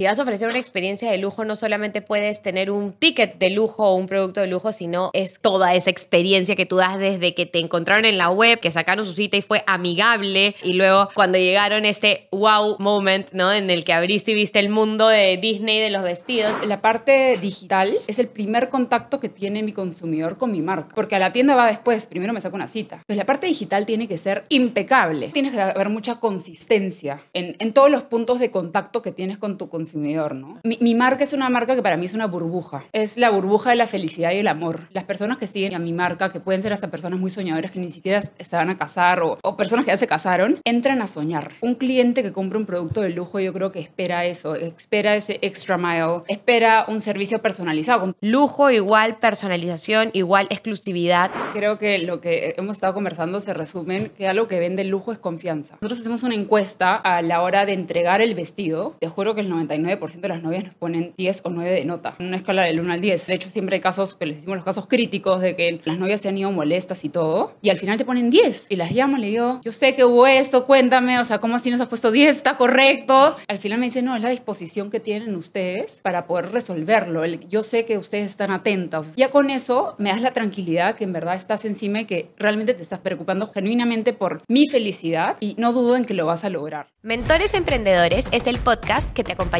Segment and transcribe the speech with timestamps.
[0.00, 3.50] Si vas a ofrecer una experiencia de lujo, no solamente puedes tener un ticket de
[3.50, 7.34] lujo o un producto de lujo, sino es toda esa experiencia que tú das desde
[7.34, 11.10] que te encontraron en la web, que sacaron su cita y fue amigable, y luego
[11.12, 13.52] cuando llegaron este wow moment, ¿no?
[13.52, 16.54] En el que abriste y viste el mundo de Disney de los vestidos.
[16.66, 21.16] La parte digital es el primer contacto que tiene mi consumidor con mi marca, porque
[21.16, 23.02] a la tienda va después, primero me saco una cita.
[23.06, 25.28] Pues la parte digital tiene que ser impecable.
[25.28, 29.58] Tienes que haber mucha consistencia en, en todos los puntos de contacto que tienes con
[29.58, 30.60] tu consumidor consumidor, ¿no?
[30.62, 32.84] Mi, mi, marca es una marca que para mí es una burbuja.
[32.92, 34.88] Es la burbuja de la felicidad y el amor.
[34.92, 37.80] Las personas que siguen a mi marca, que pueden ser hasta personas muy soñadoras que
[37.80, 41.08] ni siquiera se van a casar o, o personas que ya se casaron, entran a
[41.08, 41.52] soñar.
[41.60, 45.38] Un cliente que compra un producto de lujo yo creo que espera eso, espera ese
[45.42, 48.14] extra mile, espera un servicio personalizado.
[48.20, 51.30] Lujo igual personalización, igual exclusividad.
[51.52, 54.88] Creo que lo que hemos estado conversando se resume en que algo que vende el
[54.88, 55.78] lujo es confianza.
[55.80, 58.94] Nosotros hacemos una encuesta a la hora de entregar el vestido.
[59.00, 61.84] Te juro que el 99 9% de las novias nos ponen 10 o 9 de
[61.84, 63.26] nota, en una escala del 1 al 10.
[63.26, 66.20] De hecho, siempre hay casos que les decimos los casos críticos de que las novias
[66.20, 68.66] se han ido molestas y todo, y al final te ponen 10.
[68.68, 71.70] Y las llamo, le digo, yo sé que hubo esto, cuéntame, o sea, ¿cómo así
[71.70, 72.36] nos has puesto 10?
[72.36, 73.36] ¿Está correcto?
[73.48, 77.24] Al final me dice, no, es la disposición que tienen ustedes para poder resolverlo.
[77.24, 79.08] Yo sé que ustedes están atentos.
[79.16, 82.74] Ya con eso me das la tranquilidad que en verdad estás encima y que realmente
[82.74, 86.50] te estás preocupando genuinamente por mi felicidad y no dudo en que lo vas a
[86.50, 86.88] lograr.
[87.02, 89.59] Mentores Emprendedores es el podcast que te acompaña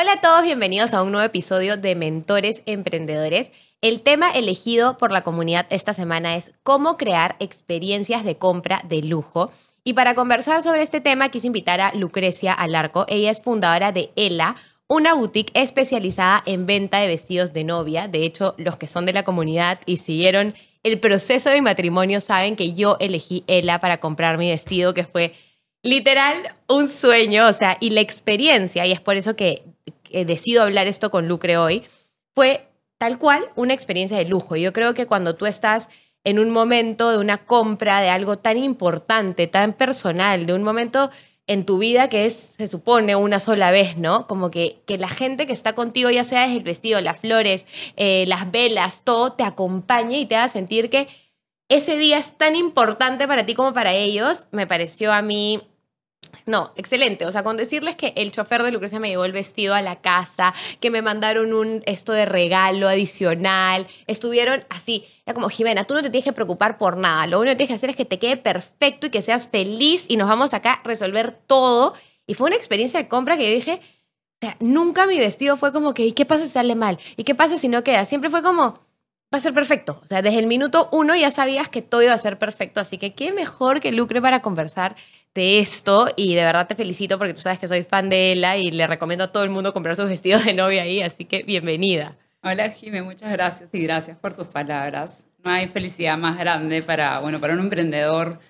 [0.00, 3.52] Hola a todos, bienvenidos a un nuevo episodio de Mentores Emprendedores.
[3.82, 9.02] El tema elegido por la comunidad esta semana es cómo crear experiencias de compra de
[9.02, 9.52] lujo.
[9.84, 13.04] Y para conversar sobre este tema quise invitar a Lucrecia Alarco.
[13.08, 14.56] Ella es fundadora de ELA,
[14.88, 18.08] una boutique especializada en venta de vestidos de novia.
[18.08, 22.22] De hecho, los que son de la comunidad y siguieron el proceso de mi matrimonio
[22.22, 25.34] saben que yo elegí ELA para comprar mi vestido, que fue
[25.82, 29.62] literal un sueño, o sea, y la experiencia, y es por eso que,
[30.10, 31.84] que decido hablar esto con Lucre hoy,
[32.34, 34.56] fue tal cual una experiencia de lujo.
[34.56, 35.88] Yo creo que cuando tú estás
[36.24, 41.10] en un momento de una compra de algo tan importante, tan personal, de un momento
[41.46, 44.26] en tu vida que es, se supone, una sola vez, ¿no?
[44.26, 47.66] Como que, que la gente que está contigo, ya sea desde el vestido, las flores,
[47.96, 51.08] eh, las velas, todo, te acompañe y te haga sentir que
[51.68, 55.60] ese día es tan importante para ti como para ellos, me pareció a mí
[56.50, 57.26] no, excelente.
[57.26, 60.00] O sea, con decirles que el chofer de Lucrecia me llevó el vestido a la
[60.00, 65.04] casa, que me mandaron un esto de regalo adicional, estuvieron así.
[65.24, 67.28] Era como, Jimena, tú no te tienes que preocupar por nada.
[67.28, 70.06] Lo único que tienes que hacer es que te quede perfecto y que seas feliz
[70.08, 71.94] y nos vamos acá a resolver todo.
[72.26, 73.80] Y fue una experiencia de compra que yo dije,
[74.42, 76.98] o sea, nunca mi vestido fue como que, ¿y qué pasa si sale mal?
[77.16, 78.04] ¿Y qué pasa si no queda?
[78.04, 78.80] Siempre fue como,
[79.32, 80.00] va a ser perfecto.
[80.02, 82.80] O sea, desde el minuto uno ya sabías que todo iba a ser perfecto.
[82.80, 84.96] Así que qué mejor que Lucre para conversar
[85.34, 88.56] de esto y de verdad te felicito porque tú sabes que soy fan de ella
[88.56, 91.44] y le recomiendo a todo el mundo comprar sus vestidos de novia ahí, así que
[91.44, 92.16] bienvenida.
[92.42, 95.24] Hola Jimé, muchas gracias y gracias por tus palabras.
[95.44, 98.40] No hay felicidad más grande para, bueno, para un emprendedor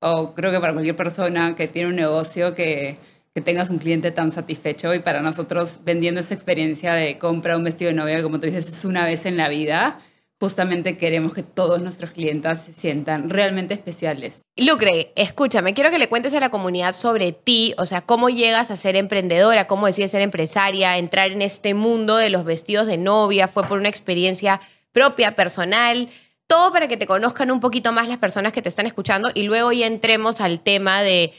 [0.00, 2.96] o creo que para cualquier persona que tiene un negocio que,
[3.34, 7.64] que tengas un cliente tan satisfecho y para nosotros vendiendo esa experiencia de compra un
[7.64, 10.00] vestido de novia, como tú dices, es una vez en la vida
[10.40, 14.40] justamente queremos que todos nuestros clientes se sientan realmente especiales.
[14.56, 18.70] Lucre, escúchame, quiero que le cuentes a la comunidad sobre ti, o sea, cómo llegas
[18.70, 22.96] a ser emprendedora, cómo decides ser empresaria, entrar en este mundo de los vestidos de
[22.96, 24.62] novia, fue por una experiencia
[24.92, 26.08] propia, personal,
[26.46, 29.42] todo para que te conozcan un poquito más las personas que te están escuchando y
[29.42, 31.34] luego ya entremos al tema de,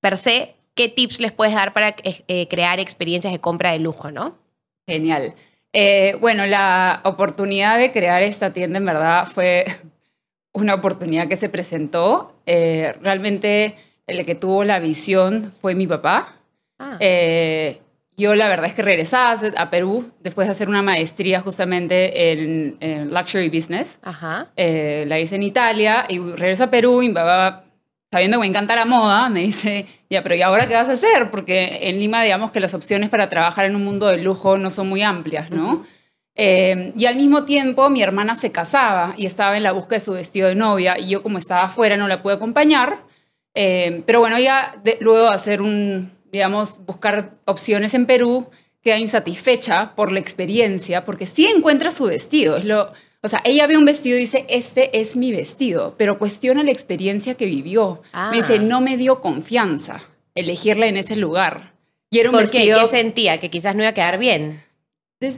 [0.00, 4.10] per se, qué tips les puedes dar para eh, crear experiencias de compra de lujo,
[4.10, 4.36] ¿no?
[4.88, 5.36] Genial.
[5.72, 9.64] Eh, bueno, la oportunidad de crear esta tienda en verdad fue
[10.52, 12.36] una oportunidad que se presentó.
[12.46, 16.36] Eh, realmente el que tuvo la visión fue mi papá.
[16.78, 16.96] Ah.
[17.00, 17.80] Eh,
[18.16, 23.10] yo la verdad es que regresaba a Perú después de hacer una maestría justamente en,
[23.10, 23.98] Luxury Business.
[24.02, 24.50] Ajá.
[24.56, 27.64] la hice en Italia y regreso a Perú y mi papá
[28.12, 30.92] sabiendo que me encanta la moda, me dice, ya, pero ¿y ahora qué vas a
[30.92, 31.30] hacer?
[31.30, 34.70] Porque en Lima, digamos que las opciones para trabajar en un mundo de lujo no
[34.70, 35.84] son muy amplias, ¿no?
[36.34, 40.04] Eh, y al mismo tiempo mi hermana se casaba y estaba en la búsqueda de
[40.04, 42.98] su vestido de novia y yo como estaba afuera no la pude acompañar.
[43.54, 44.36] Eh, pero bueno,
[45.00, 48.50] luego de hacer un, digamos, buscar opciones en Perú,
[48.82, 52.58] queda insatisfecha por la experiencia porque sí encuentra su vestido.
[52.58, 52.92] Es lo,
[53.22, 56.72] O sea, ella ve un vestido y dice, este es mi vestido, pero cuestiona la
[56.72, 58.02] experiencia que vivió.
[58.12, 58.30] Ah.
[58.32, 60.02] Me dice, no me dio confianza
[60.34, 61.74] elegirla en ese lugar.
[62.10, 62.80] Y era un vestido...
[62.80, 63.38] ¿Qué sentía?
[63.38, 64.62] Que quizás no iba a quedar bien.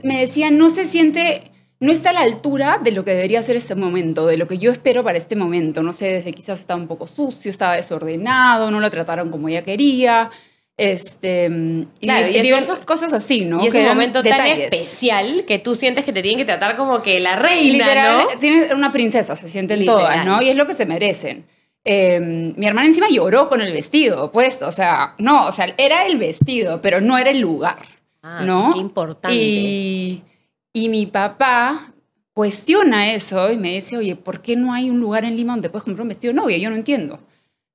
[0.03, 3.55] Me decía, no se siente, no está a la altura de lo que debería ser
[3.55, 5.83] este momento, de lo que yo espero para este momento.
[5.83, 9.63] No sé, desde quizás estaba un poco sucio, estaba desordenado, no lo trataron como ella
[9.63, 10.31] quería.
[10.77, 11.45] Este,
[12.01, 13.63] y, Claro, y es diversas cosas así, ¿no?
[13.63, 14.59] y es Que un momento tan detalles.
[14.73, 18.39] especial que tú sientes que te tienen que tratar como que la reina, Literal, ¿no?
[18.39, 19.99] tiene una princesa, se sienten Literal.
[20.01, 20.41] todas, ¿no?
[20.41, 21.45] Y es lo que se merecen.
[21.85, 26.07] Eh, mi hermana encima lloró con el vestido, pues, o sea, no, o sea, era
[26.07, 27.77] el vestido, pero no era el lugar.
[28.21, 28.71] Ah, ¿no?
[28.73, 29.35] Qué importante.
[29.37, 30.23] Y,
[30.73, 31.93] y mi papá
[32.33, 35.69] cuestiona eso y me dice, oye, ¿por qué no hay un lugar en Lima donde
[35.69, 36.57] puedes comprar un vestido de novia?
[36.57, 37.19] Yo no entiendo,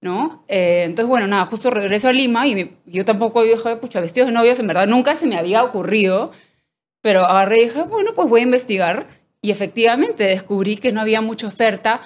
[0.00, 0.44] ¿no?
[0.49, 4.29] Eh, entonces, bueno, nada, justo regreso a Lima y mi- yo tampoco dije, pucha, vestidos
[4.29, 6.32] de novios, en verdad, nunca se me había ocurrido,
[7.02, 9.06] pero agarré y dije, bueno, pues voy a investigar.
[9.43, 12.00] Y efectivamente descubrí que no había mucha oferta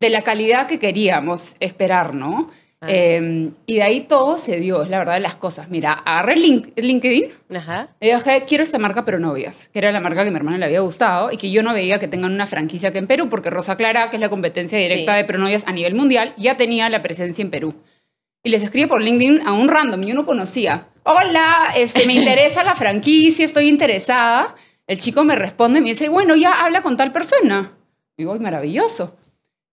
[0.00, 2.50] de la calidad que queríamos esperar, ¿no?
[2.88, 5.68] Eh, y de ahí todo se dio, es la verdad de las cosas.
[5.68, 7.24] Mira, agarré Link- LinkedIn
[7.56, 7.88] Ajá.
[8.00, 10.58] le dije, quiero esta marca, pero novias, que era la marca que a mi hermana
[10.58, 13.28] le había gustado y que yo no veía que tengan una franquicia que en Perú,
[13.28, 15.16] porque Rosa Clara, que es la competencia directa Sí.
[15.18, 17.74] de Pronovias a nivel mundial, ya tenía la presencia en Perú.
[18.42, 20.86] Y les escribe por LinkedIn a un random, yo no conocía.
[21.02, 24.54] Hola, este, me interesa la franquicia, estoy interesada.
[24.86, 27.72] El chico me responde y me dice, bueno, ya habla con tal persona.
[28.16, 29.16] Digo, "Ay, maravilloso.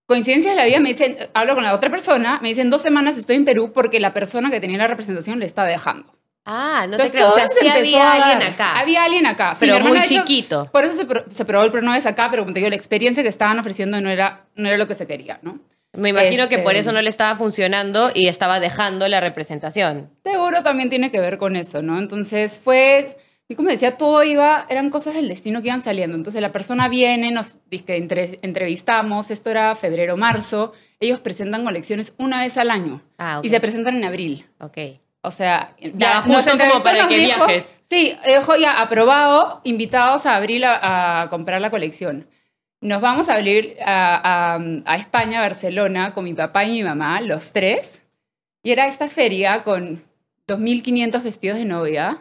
[0.06, 3.16] Coincidencia de la vida, me dicen, hablo con la otra persona, me dicen, dos semanas
[3.16, 6.14] estoy en Perú porque la persona que tenía la representación le está dejando.
[6.44, 7.28] Ah, no te Entonces, creo.
[7.28, 8.76] O sea, se sí había a alguien acá.
[8.78, 9.54] Había alguien acá.
[9.54, 10.68] Sí, Pero muy hecho, chiquito.
[10.70, 13.22] Por eso se, pro- se probó el pronoves acá, pero como te digo, la experiencia
[13.22, 15.58] que estaban ofreciendo no era, no era lo que se quería, ¿no?
[15.94, 20.10] Me imagino que Este- por eso no le estaba funcionando y estaba dejando la representación.
[20.22, 21.98] Seguro también tiene que ver con eso, ¿no?
[21.98, 23.16] Entonces fue,
[23.48, 26.16] y como decía, todo iba, eran cosas del destino que iban saliendo.
[26.16, 32.14] Entonces la persona viene, nos dice, entre, entrevistamos, esto era febrero, marzo, ellos presentan colecciones
[32.16, 33.44] una vez al año Ah, ok.
[33.44, 34.46] y se presentan en abril.
[34.60, 34.78] Ok.
[35.20, 37.76] O sea, Ya, justo nos como para que dijo- viajes.
[37.90, 42.26] Sí, dijo ya aprobado, invitados a abril a, a comprar la colección.
[42.80, 47.20] Nos vamos a abrir a, a- a España, Barcelona, con mi papá y mi mamá,
[47.20, 48.02] los tres.
[48.62, 50.02] Y era esta feria con
[50.48, 52.18] 2.500 vestidos de novia.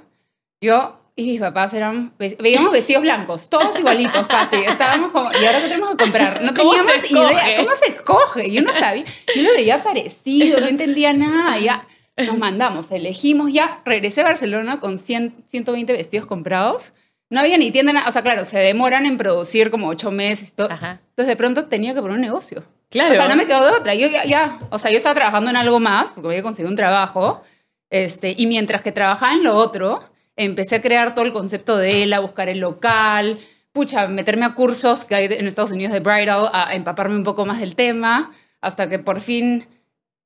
[0.62, 4.56] Yo y mis papás eran, ve- veíamos vestidos blancos, todos igualitos casi.
[4.58, 6.42] Estábamos como, ¿y ahora qué tenemos que comprar?
[6.42, 7.58] No ¿Cómo teníamos idea.
[7.58, 8.52] ¿Cómo se escoge?
[8.52, 9.06] Yo no sabía.
[9.36, 11.58] Yo lo veía parecido, no entendía nada.
[11.60, 11.88] Ya
[12.18, 13.82] nos mandamos, elegimos ya.
[13.86, 16.94] Regresé a Barcelona con 100, 120 vestidos comprados.
[17.30, 20.54] No había ni tienda, o sea, claro, se demoran en producir como ocho meses.
[20.56, 20.70] todo.
[20.72, 21.00] Ajá.
[21.10, 22.64] Entonces de pronto tenía que poner un negocio.
[22.90, 23.14] Claro.
[23.14, 23.96] O sea, no me quedó de otra.
[23.96, 26.76] Yo ya, ya, o sea, yo estaba trabajando en algo más porque había conseguido un
[26.76, 27.42] trabajo.
[27.90, 30.04] Este, y mientras que trabajaba en lo otro,
[30.36, 33.40] empecé a crear todo el concepto de él, a buscar el local,
[33.72, 37.46] pucha, meterme a cursos que hay en Estados Unidos de bridal, a empaparme un poco
[37.46, 38.32] más del tema,
[38.62, 39.68] hasta que por fin,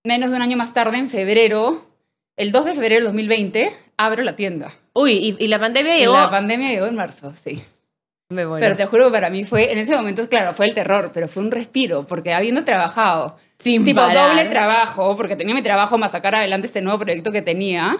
[0.03, 1.85] menos de un año más tarde, en febrero,
[2.35, 4.73] el 2 de febrero del 2020, abro la tienda.
[4.93, 6.13] Uy, y, y la pandemia Y llegó.
[6.13, 7.63] la pandemia llegó en marzo, sí.
[8.29, 8.45] Me.
[8.45, 11.27] Pero te juro que para mí fue, en ese momento, claro, fue el terror, pero
[11.29, 14.29] fue un respiro, porque habiendo trabajado, Sin tipo parar.
[14.31, 17.97] doble trabajo, porque tenía mi trabajo más sacar adelante este nuevo proyecto que tenía,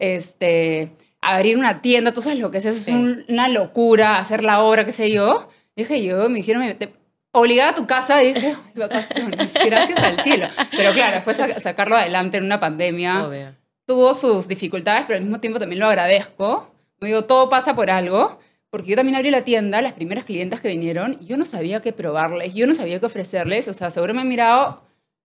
[0.00, 2.92] este, abrir una tienda, tú sabes lo que es, es Sí.
[2.92, 5.48] un- una locura, hacer la obra, qué sé yo.
[5.76, 6.92] Dije yo, me dijeron, me- te-
[7.32, 10.48] obligada a tu casa, y dije, "Ay, vacaciones, gracias al cielo.
[10.76, 13.54] Pero claro, después sa- sacarlo adelante en una pandemia Obvio.
[13.86, 16.74] tuvo sus dificultades, pero al mismo tiempo también lo agradezco.
[17.00, 20.60] Me digo, todo pasa por algo, porque yo también abrí la tienda, las primeras clientas
[20.60, 24.14] que vinieron, yo no sabía qué probarles, yo no sabía qué ofrecerles, o sea, seguro
[24.14, 24.82] me he mirado,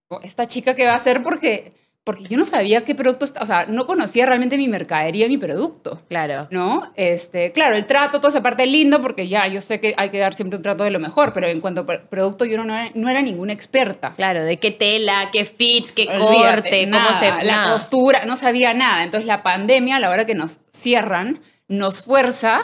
[0.09, 1.73] "Oh, esta chica qué va a hacer porque,
[2.03, 6.01] porque yo no sabía qué producto, o sea, no conocía realmente mi mercadería, mi producto.
[6.09, 6.47] Claro.
[6.51, 6.91] ¿No?
[6.95, 10.09] Este, claro, el trato, toda esa parte es lindo porque ya yo sé que hay
[10.09, 12.61] que dar siempre un trato de lo mejor, pero en cuanto a pr- producto yo
[12.61, 14.11] no era, no era ninguna experta.
[14.17, 17.29] Claro, de qué tela, qué fit, qué Olvídate, corte, cómo nada, se.
[17.45, 17.73] La nada.
[17.73, 19.03] postura, no sabía nada.
[19.03, 22.63] Entonces la pandemia, a la hora que nos cierran, nos fuerza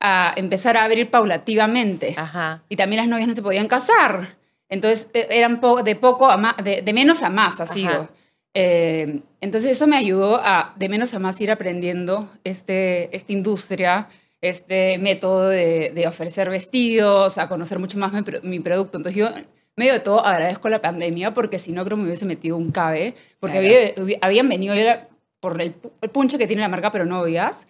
[0.00, 2.14] a empezar a abrir paulativamente.
[2.16, 2.62] Ajá.
[2.68, 4.36] Y también las novias no se podían casar.
[4.68, 8.08] Entonces eh, eran de, poco a más, de, de menos a más, así Ajá.
[8.54, 14.08] Eh, entonces eso me ayudó a de menos a más ir aprendiendo este, esta industria,
[14.40, 18.98] este método de, de ofrecer vestidos, a conocer mucho más mi, mi producto.
[18.98, 19.28] Entonces yo,
[19.76, 22.70] medio de todo, agradezco la pandemia porque si no creo que me hubiese metido un
[22.72, 24.02] cabe, porque Claro.
[24.02, 25.06] había- habían venido ya
[25.40, 27.66] por el, el punche que tiene la marca Pero Novias.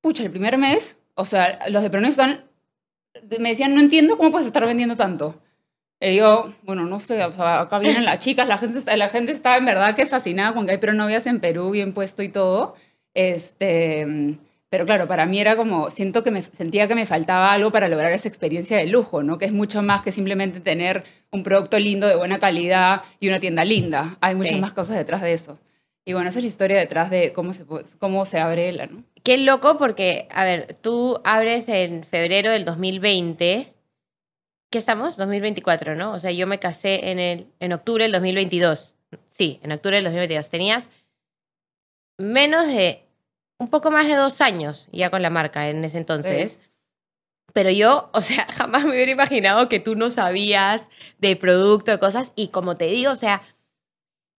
[0.00, 2.44] Pucha, el primer mes, o sea, los de Pero Novias están,
[3.40, 5.40] me decían, no entiendo cómo puedes estar vendiendo tanto.
[6.00, 9.08] Y yo, bueno, no sé, o sea, acá vienen las chicas, la gente, está, la
[9.08, 12.28] gente está en verdad que fascinada con que hay pronovias en Perú, bien puesto y
[12.28, 12.76] todo.
[13.14, 14.38] Este,
[14.70, 17.88] Pero claro, para mí era como, siento que me sentía que me faltaba algo para
[17.88, 19.38] lograr esa experiencia de lujo, ¿no?
[19.38, 23.40] Que es mucho más que simplemente tener un producto lindo, de buena calidad y una
[23.40, 24.18] tienda linda.
[24.20, 25.58] Hay muchas más cosas detrás de eso.
[26.04, 27.64] Y bueno, esa es la historia detrás de cómo se,
[27.98, 29.02] cómo se abre la, ¿no?
[29.24, 33.74] Qué loco porque, a ver, tú abres en febrero del 2020.
[34.70, 35.16] ¿Qué estamos?
[35.16, 36.12] 2024, ¿no?
[36.12, 38.94] O sea, yo me casé en, el, en octubre del 2022.
[39.28, 40.50] Sí, en octubre del 2022.
[40.50, 40.88] Tenías
[42.18, 43.06] menos de,
[43.58, 46.60] un poco más de dos años ya con la marca en ese entonces.
[47.54, 50.82] Pero yo, o sea, jamás me hubiera imaginado que tú no sabías
[51.18, 52.32] de producto, de cosas.
[52.36, 53.40] Y como te digo, o sea,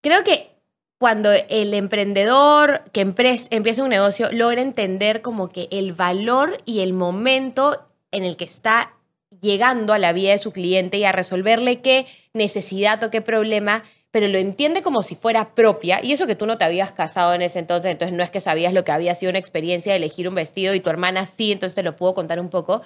[0.02, 0.56] creo que
[1.00, 6.94] cuando el emprendedor que empieza un negocio logra entender como que el valor y el
[6.94, 8.94] momento en el que está
[9.42, 13.84] llegando a la vida de su cliente y a resolverle qué necesidad o qué problema,
[14.12, 17.34] pero lo entiende como si fuera propia, y eso que tú no te habías casado
[17.34, 19.98] en ese entonces, entonces no es que sabías lo que había sido una experiencia de
[19.98, 22.82] elegir un vestido y tu hermana sí, entonces te lo puedo contar un poco,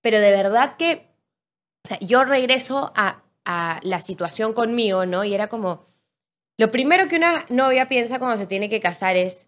[0.00, 1.08] pero de verdad que,
[1.84, 5.24] o sea, yo regreso a, a la situación conmigo, ¿no?
[5.24, 5.84] Y era como,
[6.56, 9.46] lo primero que una novia piensa cuando se tiene que casar es,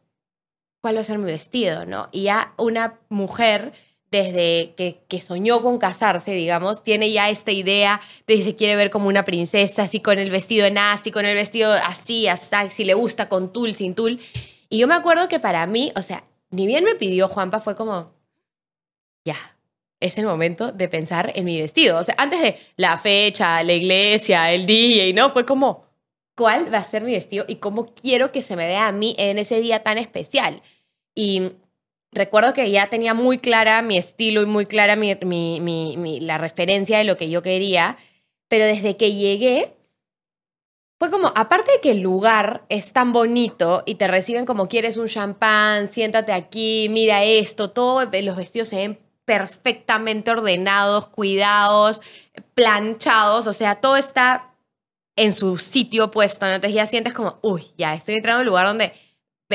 [0.80, 1.86] ¿cuál va a ser mi vestido?
[1.86, 2.08] ¿no?
[2.10, 3.72] Y ya una mujer,
[4.10, 8.90] desde que, soñó con casarse, digamos, tiene ya esta idea de si se quiere ver
[8.90, 12.84] como una princesa, así con el vestido en así, con el vestido así, hasta si
[12.84, 14.20] le gusta con tul, sin tul.
[14.68, 17.76] Y yo me acuerdo que para mí, o sea, ni bien me pidió Juanpa, fue
[17.76, 18.12] como,
[19.24, 19.36] ya,
[20.00, 21.98] es el momento de pensar en mi vestido.
[21.98, 25.30] O sea, antes de la fecha, la iglesia, el y ¿no?
[25.30, 25.84] Fue como,
[26.36, 29.16] cuál va a ser mi vestido y cómo quiero que se me vea a mí
[29.18, 30.62] en ese día tan especial.
[31.14, 31.52] Y
[32.12, 37.16] recuerdo que ya tenía muy clara mi estilo y muy clara la referencia de lo
[37.16, 37.96] que yo quería,
[38.48, 39.76] pero desde que llegué,
[40.98, 44.96] fue como, aparte de que el lugar es tan bonito y te reciben como quieres
[44.96, 52.00] un champán, siéntate aquí, mira esto, todos los vestidos se ven perfectamente ordenados, cuidados,
[52.54, 54.54] planchados, o sea, todo está
[55.16, 56.52] en su sitio puesto, ¿no?
[56.52, 58.92] Entonces ya sientes como, uy, ya estoy entrando en un lugar donde...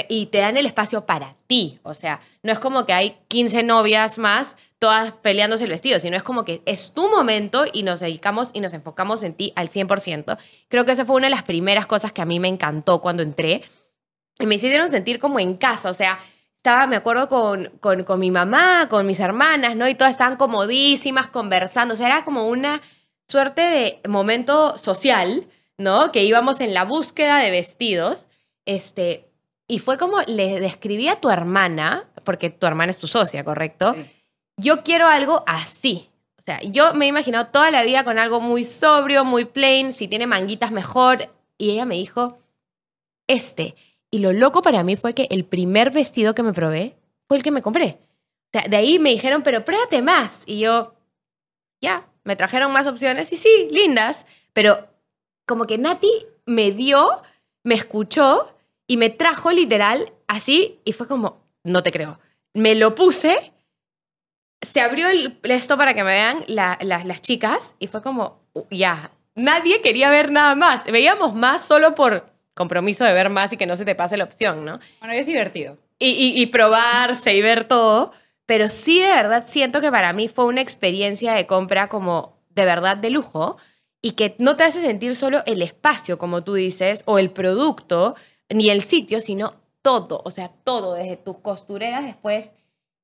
[0.07, 1.79] Y te dan el espacio para ti.
[1.83, 6.15] O sea, no es como que hay 15 novias más, todas peleándose el vestido, sino
[6.15, 9.69] es como que es tu momento y nos dedicamos y nos enfocamos en ti al
[9.69, 10.37] 100%.
[10.69, 13.21] Creo que esa fue una de las primeras cosas que a mí me encantó cuando
[13.21, 13.63] entré.
[14.39, 15.89] Y me hicieron sentir como en casa.
[15.89, 16.17] O sea,
[16.55, 19.89] estaba, me acuerdo, con, con, con mi mamá, con mis hermanas, ¿no?
[19.89, 21.95] Y todas estaban comodísimas, conversando.
[21.95, 22.81] O sea, era como una
[23.27, 26.11] suerte de momento social, ¿no?
[26.11, 28.27] Que íbamos en la búsqueda de vestidos,
[28.65, 29.30] este,
[29.71, 33.95] y fue como le describí a tu hermana, porque tu hermana es tu socia, ¿correcto?
[34.57, 36.09] Yo quiero algo así.
[36.37, 39.93] O sea, yo me he imaginado toda la vida con algo muy sobrio, muy plain,
[39.93, 41.33] si tiene manguitas mejor.
[41.57, 42.39] Y ella me dijo,
[43.27, 43.75] este.
[44.09, 46.97] Y lo loco para mí fue que el primer vestido que me probé
[47.29, 47.97] fue el que me compré.
[48.53, 50.43] O sea, de ahí me dijeron, pero pruébate más.
[50.47, 50.95] Y yo,
[51.79, 54.89] ya, me trajeron más opciones y sí, lindas, pero
[55.47, 56.11] como que Nati
[56.45, 57.21] me dio,
[57.63, 58.53] me escuchó
[58.91, 62.19] y me trajo literal así y fue como, no te creo.
[62.53, 63.53] Me lo puse,
[64.61, 69.79] se abrió el, esto para que me vean las chicas y fue como, ya, nadie
[69.79, 70.83] quería ver nada más.
[70.83, 74.25] Veíamos más solo por compromiso de ver más y que no se te pase la
[74.25, 74.77] opción, ¿no?
[74.99, 75.77] Bueno, es divertido.
[75.97, 78.11] Y, y probarse y ver todo
[78.45, 82.65] pero sí de verdad siento que para mí fue una experiencia de compra como de
[82.65, 83.55] verdad de lujo
[84.01, 88.15] y que no te hace sentir solo el espacio, como tú dices, o el producto,
[88.53, 92.51] ni el sitio, sino todo, o sea, todo, desde tus costureras después,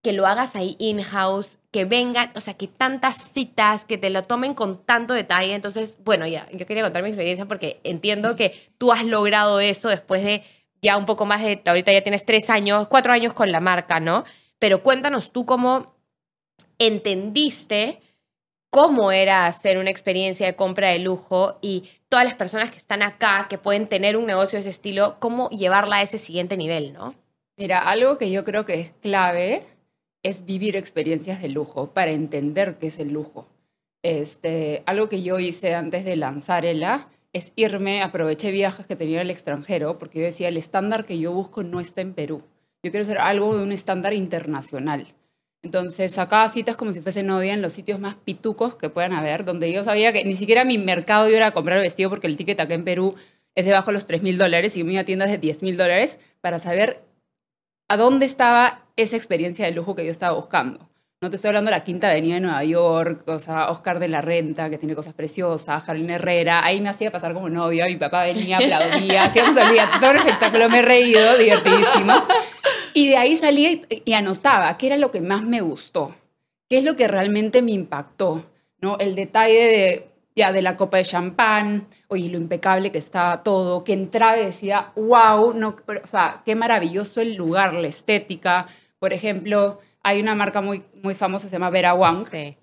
[0.03, 4.23] que lo hagas ahí in-house, que vengan, o sea, que tantas citas, que te lo
[4.23, 5.53] tomen con tanto detalle.
[5.53, 9.89] Entonces, bueno, ya, yo quería contar mi experiencia porque entiendo que tú has logrado eso
[9.89, 10.43] después de
[10.81, 13.99] ya un poco más de, ahorita ya tienes tres años, cuatro años con la marca,
[13.99, 14.23] ¿no?
[14.59, 15.95] pero cuéntanos tú cómo
[16.79, 18.01] entendiste
[18.69, 23.01] cómo era hacer una experiencia de compra de lujo y todas las personas que están
[23.01, 26.93] acá, que pueden tener un negocio de ese estilo, cómo llevarla a ese siguiente nivel,
[26.93, 27.15] ¿no?
[27.57, 29.63] Mira, algo que yo creo que es clave
[30.23, 33.47] es vivir experiencias de lujo para entender qué es el lujo.
[34.03, 39.17] Este, algo que yo hice antes de lanzar ELA es irme, aproveché viajes que tenía
[39.17, 42.43] en el extranjero, porque yo decía, el estándar que yo busco no está en Perú.
[42.83, 45.07] Yo quiero hacer algo de un estándar internacional.
[45.67, 49.43] Entonces sacaba citas como si fuese novia en los sitios más pitucos que puedan haber,
[49.43, 52.57] donde yo sabía que ni siquiera mi mercado iba a comprar vestido porque el ticket
[52.61, 53.15] acá en Perú
[53.53, 56.19] es debajo de los 3 mil dólares y mi tienda es de 10 mil dólares
[56.39, 57.03] para saber
[57.89, 60.87] a dónde estaba esa experiencia de lujo que yo estaba buscando.
[61.21, 64.07] No te estoy hablando de la Quinta Avenida de Nueva York, o sea, Oscar de
[64.07, 66.63] la Renta, que tiene cosas preciosas, Carolina Herrera.
[66.63, 70.69] Ahí me hacía pasar como novia, mi papá venía, aplaudía, hacíamos día, todo un espectáculo,
[70.69, 72.23] me he reído, divertidísimo.
[72.93, 76.15] Y de ahí salí y anotaba qué era lo que más me gustó,
[76.69, 78.45] qué es lo que realmente me impactó,
[78.81, 78.97] ¿no?
[78.99, 83.83] El detalle de, ya, de la copa de champán, oye, lo impecable que estaba todo,
[83.83, 88.67] que entraba y decía, wow, no, o sea, qué maravilloso el lugar, la estética.
[88.99, 92.55] Por ejemplo, hay una marca muy, muy famosa, se llama Vera Wang, Sí.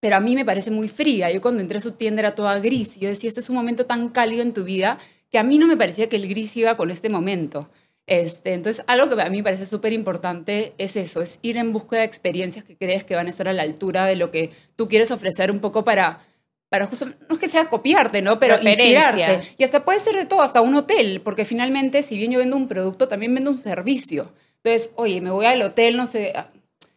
[0.00, 1.30] pero a mí me parece muy fría.
[1.30, 3.56] Yo cuando entré a su tienda era toda gris y yo decía, este es un
[3.56, 4.98] momento tan cálido en tu vida
[5.30, 7.70] que a mí no me parecía que el gris iba con este momento.
[8.06, 11.72] Este, entonces, algo que a mí me parece súper importante es eso, es ir en
[11.72, 14.50] búsqueda de experiencias que crees que van a estar a la altura de lo que
[14.76, 16.18] tú quieres ofrecer un poco para,
[16.68, 18.40] para justo, no es que sea copiarte, ¿no?
[18.40, 19.18] Pero inspirarte.
[19.56, 22.56] Y hasta puede ser de todo, hasta un hotel, porque finalmente, si bien yo vendo
[22.56, 24.32] un producto, también vendo un servicio.
[24.64, 26.48] Entonces, oye, me voy al hotel, no sé, a-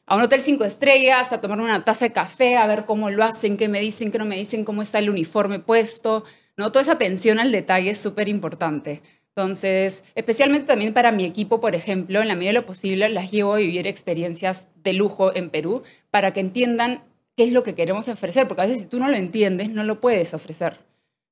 [0.07, 3.23] a un hotel cinco estrellas, a tomarme una taza de café, a ver cómo lo
[3.23, 6.23] hacen, qué me dicen, qué no me dicen, cómo está el uniforme puesto,
[6.57, 6.71] ¿no?
[6.71, 9.01] Toda esa atención al detalle es súper importante.
[9.35, 13.31] Entonces, especialmente también para mi equipo, por ejemplo, en la medida de lo posible, las
[13.31, 17.03] llevo a vivir experiencias de lujo en Perú para que entiendan
[17.35, 19.83] qué es lo que queremos ofrecer, porque a veces si tú no lo entiendes, no
[19.83, 20.77] lo puedes ofrecer,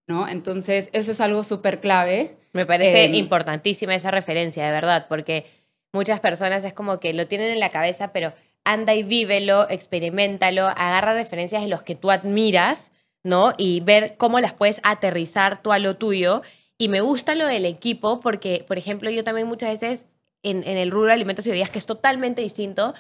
[0.05, 0.27] ¿no?
[0.27, 2.36] Entonces, eso es algo súper clave.
[2.51, 5.45] Me parece Em, importantísima esa referencia, de verdad, porque
[5.93, 8.33] muchas personas es como que lo tienen en la cabeza, pero
[8.65, 12.91] anda y vívelo, experimentalo, agarra referencias de los que tú admiras,
[13.24, 13.53] ¿no?
[13.57, 16.41] Y ver cómo las puedes aterrizar tú a lo tuyo.
[16.77, 20.06] Y me gusta lo del equipo porque, por ejemplo, yo también muchas veces
[20.42, 22.94] en, en el rubro de alimentos y bebidas, que es totalmente distinto,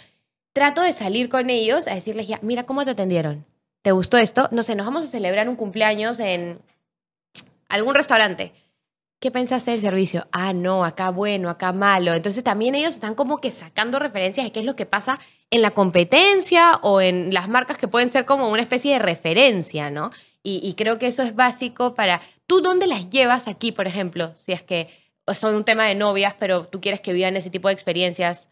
[0.53, 3.45] trato de salir con ellos a decirles ya, mira cómo te atendieron.
[3.81, 4.47] ¿Te gustó esto?
[4.51, 6.59] No sé, nos vamos a celebrar un cumpleaños en
[7.67, 8.53] algún restaurante.
[9.19, 10.27] ¿Qué pensaste del servicio?
[10.31, 12.13] Ah, no, acá bueno, acá malo.
[12.13, 15.61] Entonces también ellos están como que sacando referencias de qué es lo que pasa en
[15.61, 20.11] la competencia o en las marcas que pueden ser como una especie de referencia, ¿no?
[20.43, 22.21] Y, y creo que eso es básico para...
[22.45, 24.35] ¿Tú dónde las llevas aquí, por ejemplo?
[24.35, 24.89] Si es que
[25.33, 28.47] son un tema de novias, pero tú quieres que vivan ese tipo de experiencias.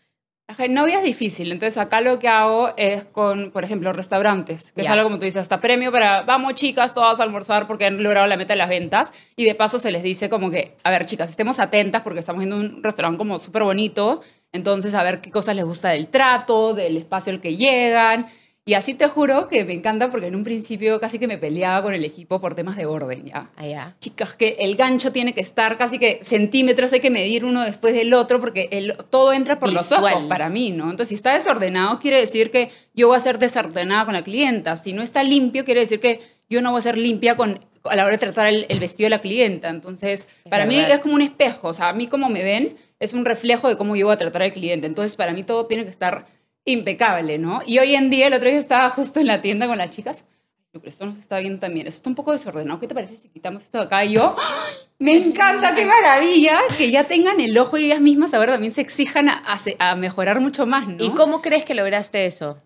[0.57, 4.81] En novia es difícil, entonces acá lo que hago es con, por ejemplo, restaurantes, que
[4.81, 8.03] es algo como tú dices, hasta premio para, vamos chicas, todas a almorzar porque han
[8.03, 10.91] logrado la meta de las ventas, y de paso se les dice como que, a
[10.91, 14.21] ver chicas, estemos atentas porque estamos viendo un restaurante como súper bonito,
[14.51, 18.27] entonces a ver qué cosas les gusta del trato, del espacio al que llegan,
[18.63, 21.81] y así te juro que me encanta porque en un principio casi que me peleaba
[21.81, 23.49] con el equipo por temas de orden, ¿ya?
[23.55, 23.95] Allá.
[23.99, 27.95] chicas, que el gancho tiene que estar casi que centímetros, hay que medir uno después
[27.95, 30.13] del otro, porque el, todo entra por los Visual.
[30.13, 30.85] ojos para mí, ¿no?
[30.85, 34.77] Entonces, si está desordenado, quiere decir que yo voy a ser desordenada con la clienta.
[34.77, 36.19] Si no está limpio, quiere decir que
[36.49, 39.05] yo no voy a ser limpia con, a la hora de tratar el, el vestido
[39.07, 39.69] de la clienta.
[39.69, 40.91] Entonces, Es para mí verdad.
[40.95, 43.75] es como un espejo, o sea, a mí como me ven es un reflejo de
[43.77, 44.85] cómo yo voy a tratar al cliente.
[44.85, 46.27] Entonces, para mí todo tiene que estar
[46.65, 47.61] impecable, ¿no?
[47.65, 50.23] Y hoy en día, el otro día estaba justo en la tienda con las chicas,
[50.71, 53.17] pero esto no se está viendo también, esto está un poco desordenado, ¿qué te parece
[53.17, 54.05] si quitamos esto de acá?
[54.05, 54.75] Y yo, ¡ay!
[54.99, 58.81] me encanta, qué maravilla, que ya tengan el ojo y ellas mismas ahora también se
[58.81, 59.59] exijan a, a
[59.91, 61.03] a mejorar mucho más, ¿no?
[61.03, 62.61] ¿Y cómo crees que lograste eso?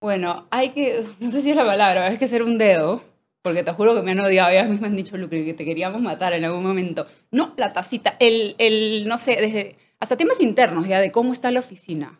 [0.00, 3.02] Bueno, hay que, no sé si es la palabra, hay que ser un dedo,
[3.40, 6.02] porque te juro que me han odiado, ellas mismas han dicho, Lucre, que te queríamos
[6.02, 7.06] matar en algún momento.
[7.30, 11.50] No, la tacita, el, el no sé, desde, hasta temas internos ya de cómo está
[11.50, 12.18] la oficina,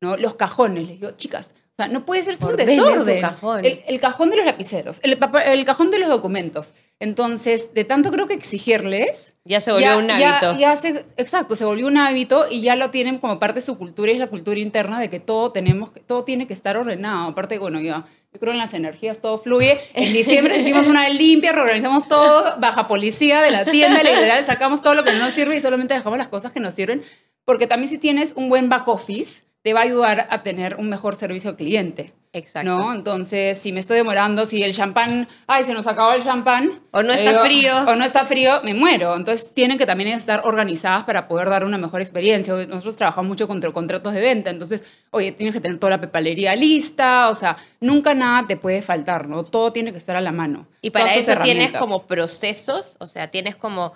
[0.00, 0.16] ¿no?
[0.16, 3.20] Los cajones, les digo, chicas, o sea, no puede ser su desorden.
[3.22, 3.64] cajón.
[3.64, 5.18] El, el cajón de los lapiceros, el,
[5.64, 6.72] cajón de los documentos.
[6.98, 10.58] Entonces, de tanto creo que exigirles, Ya se volvió ya- un ya- hábito.
[10.60, 13.78] ya se- exacto, se volvió un hábito y ya lo tienen como parte de su
[13.78, 17.28] cultura y es la cultura interna de que todo tenemos, todo tiene que estar ordenado.
[17.30, 19.80] Aparte, bueno, ya, yo creo en las energías, todo fluye.
[19.94, 24.94] En diciembre hicimos una limpia, reorganizamos todo, baja policía de la tienda, literal, sacamos todo
[24.94, 27.02] lo que no nos sirve y solamente dejamos las cosas que nos sirven.
[27.46, 30.88] Porque también si tienes un buen back office, te va a ayudar a tener un
[30.88, 32.12] mejor servicio al cliente.
[32.32, 32.70] Exacto.
[32.70, 32.94] ¿No?
[32.94, 36.80] Entonces, si me estoy demorando, si el champán, ay, se nos acabó el champán.
[36.92, 37.76] O no está frío.
[37.88, 39.16] O no está frío, me muero.
[39.16, 42.54] Entonces, tienen que también estar organizadas para poder dar una mejor experiencia.
[42.68, 44.48] Nosotros trabajamos mucho contra contratos de venta.
[44.50, 47.30] Entonces, oye, tienes que tener toda la pepalería lista.
[47.30, 49.42] O sea, nunca nada te puede faltar, ¿no?
[49.42, 50.68] Todo tiene que estar a la mano.
[50.82, 53.92] Y para eso tienes como procesos, o sea, tienes como...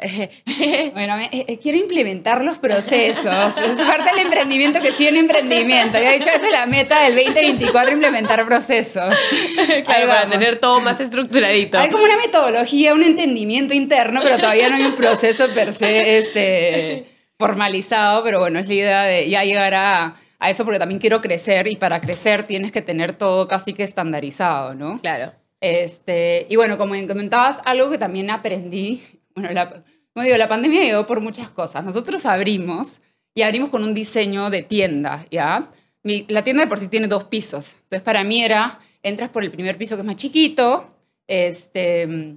[0.94, 3.26] Bueno, me- eh, eh, quiero implementar los procesos.
[3.58, 5.98] Es parte del emprendimiento que sí un emprendimiento.
[5.98, 9.14] Ya he dicho, esa es la meta del 2024, implementar procesos.
[9.84, 11.78] Claro, para tener todo más estructuradito.
[11.78, 16.18] Hay como una metodología, un entendimiento interno, pero todavía no hay un proceso per se
[16.18, 17.06] este,
[17.38, 21.20] formalizado, pero bueno, es la idea de ya llegar a, a eso porque también quiero
[21.20, 25.00] crecer y para crecer tienes que tener todo casi que estandarizado, ¿no?
[25.00, 25.32] Claro.
[25.60, 29.02] Este, y bueno, como comentabas, algo que también aprendí,
[29.34, 29.82] bueno, la,
[30.14, 31.84] como digo, la pandemia llegó por muchas cosas.
[31.84, 33.00] Nosotros abrimos
[33.34, 35.70] y abrimos con un diseño de tienda, ¿ya?
[36.02, 37.76] Mi- la tienda de por sí tiene dos pisos.
[37.84, 40.88] Entonces, para mí era, entras por el primer piso que es más chiquito,
[41.28, 42.36] este,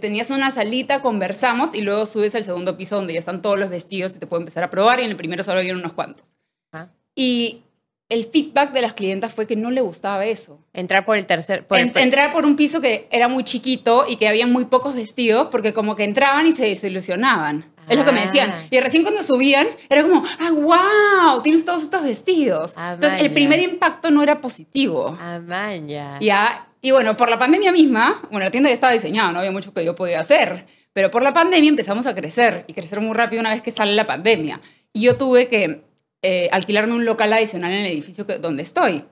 [0.00, 3.70] tenías una salita, conversamos y luego subes al segundo piso donde ya están todos los
[3.70, 6.36] vestidos y te puedo empezar a probar y en el primero solo habían unos cuantos.
[6.72, 6.88] Ah.
[7.14, 7.62] Y
[8.08, 10.60] el feedback de las clientas fue que no le gustaba eso.
[10.74, 11.66] Entrar por el tercer...
[11.66, 14.94] Por En- entrar por un piso que era muy chiquito y que había muy pocos
[14.94, 17.72] vestidos porque como que entraban y se desilusionaban.
[17.88, 18.52] Es lo que me decían.
[18.54, 18.62] Ah.
[18.70, 20.50] Y recién cuando subían era como, ah,
[21.32, 22.72] wow, tienes todos estos vestidos.
[22.76, 25.16] Ah, Entonces el primer impacto no era positivo.
[25.20, 25.40] Ah.
[26.20, 29.50] Ya, y bueno, por la pandemia misma, bueno, la tienda ya estaba diseñada, no había
[29.52, 33.14] mucho que yo podía hacer, pero por la pandemia empezamos a crecer y crecer muy
[33.14, 34.60] rápido una vez que sale la pandemia.
[34.92, 35.82] Y yo tuve que
[36.22, 39.04] eh, alquilarme un local adicional en el edificio que, donde estoy.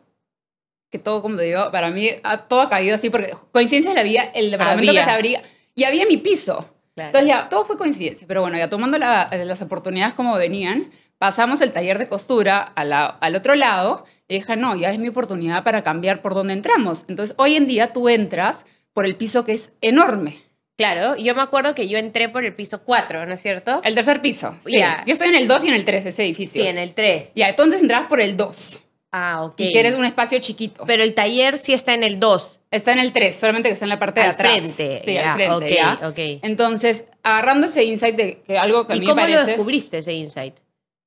[0.90, 3.96] Que todo, como te digo, para mí ha- todo ha caído así, porque coincidencia de
[3.96, 5.03] la vida, el departamento Había.
[5.03, 5.42] que se abría,
[5.75, 6.75] y había mi piso.
[6.94, 7.09] Claro.
[7.09, 8.27] Entonces ya, todo fue coincidencia.
[8.27, 12.85] Pero bueno, ya tomando la- las oportunidades como venían, pasamos el taller de costura a
[12.85, 16.55] la- al otro lado y dije, no, ya es mi oportunidad para cambiar por donde
[16.55, 17.05] entramos.
[17.09, 20.42] Entonces, hoy en día tú entras por el piso que es enorme.
[20.81, 23.83] Claro, yo me acuerdo que yo entré por el piso 4, ¿no es cierto?
[23.85, 24.55] El tercer piso.
[24.64, 24.79] Sí.
[24.79, 26.62] Yo estoy en el 2 y en el 3 de ese edificio.
[26.62, 27.33] Sí, en el 3.
[27.35, 28.81] Ya, entonces entras por el 2.
[29.12, 29.61] Ah, ok.
[29.61, 30.85] Y que eres un espacio chiquito.
[30.87, 32.61] Pero el taller sí está en el 2.
[32.71, 34.53] Está en el 3, solamente que está en la parte de Al atrás.
[34.55, 35.55] frente, Sí, ya, al frente.
[35.55, 36.09] ok, ya.
[36.09, 36.19] ok.
[36.45, 39.51] Entonces, agarrando ese insight de que algo que a ¿Y mí cómo me lo parece...
[39.51, 40.55] descubriste ese insight?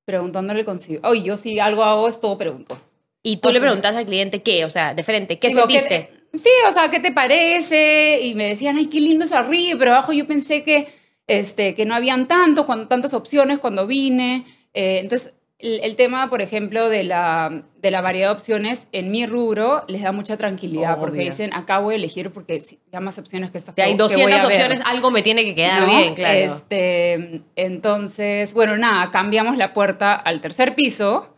[0.06, 1.02] Preguntándole consigo.
[1.08, 2.80] Oye, yo si algo hago es todo pregunto.
[3.24, 5.90] Y tú O le sea- preguntas al cliente qué, o sea, de frente, ¿qué sentiste?
[6.12, 8.20] te- sí, o sea, ¿qué te parece?
[8.24, 10.88] Y me decían, ay, qué lindo es arriba, pero abajo yo pensé que,
[11.28, 14.46] este, que no habían tanto, cuando, tantas opciones cuando vine.
[14.74, 19.12] Eh, entonces, el, el tema, por ejemplo, de la, de la variedad de opciones en
[19.12, 23.50] mi rubro les da mucha tranquilidad porque dicen, acabo de elegir porque hay más opciones
[23.50, 24.52] que estas Si hay que- que voy 200 a ver".
[24.58, 25.88] opciones, algo me tiene que quedar ¿no?
[25.88, 26.38] bien, claro.
[26.38, 31.34] Este, entonces, bueno, nada, cambiamos la puerta al tercer piso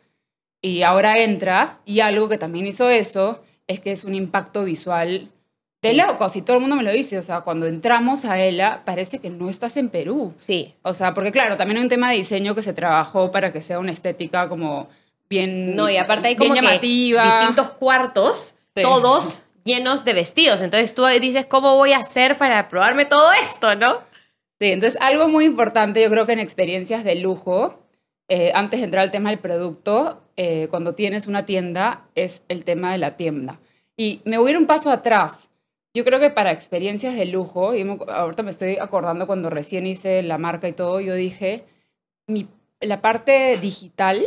[0.62, 5.30] y ahora entras y algo que también hizo eso es que es un impacto visual
[5.82, 5.98] de Sí.
[5.98, 9.20] locos y todo el mundo me lo dice, o sea, cuando entramos a ELA parece
[9.20, 10.34] que no estás en Perú.
[10.38, 10.74] Sí.
[10.82, 13.62] O sea, porque claro, también hay un tema de diseño que se trabajó para que
[13.62, 14.88] sea una estética como
[15.30, 18.82] bien No, y aparte hay como que distintos cuartos, Sí.
[18.84, 20.62] todos llenos de vestidos.
[20.62, 24.00] Entonces tú dices, ¿cómo voy a hacer para probarme todo esto, no?
[24.60, 27.80] Sí, entonces algo muy importante yo creo que en experiencias de lujo,
[28.28, 32.66] eh, antes de entrar al tema del producto, eh, cuando tienes una tienda, es el
[32.66, 33.60] tema de la tienda.
[33.98, 35.50] Y me voy a ir un paso atrás.
[35.94, 39.88] Yo creo que para experiencias de lujo, y me- ahorita me estoy acordando cuando recién
[39.88, 41.64] hice la marca y todo, yo dije,
[42.28, 42.48] mi,
[42.82, 44.22] la parte digital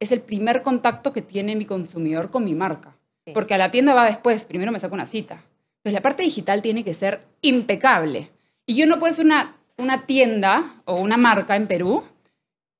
[0.00, 2.96] es el primer contacto que tiene mi consumidor con mi marca.
[3.24, 3.32] Sí.
[3.32, 5.34] Porque a la tienda va después, primero me saco una cita.
[5.34, 8.30] Entonces la parte digital tiene que ser impecable.
[8.66, 12.02] Y yo no puedo ser una, una tienda o una marca en Perú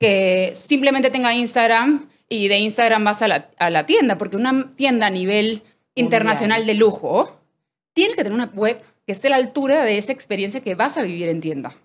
[0.01, 4.71] que simplemente tenga Instagram y de Instagram vas a la, a la tienda, porque una
[4.75, 5.63] tienda a nivel
[5.95, 7.39] internacional de lujo
[7.93, 10.97] tiene que tener una web que esté a la altura de esa experiencia que vas
[10.97, 11.77] a vivir en tienda,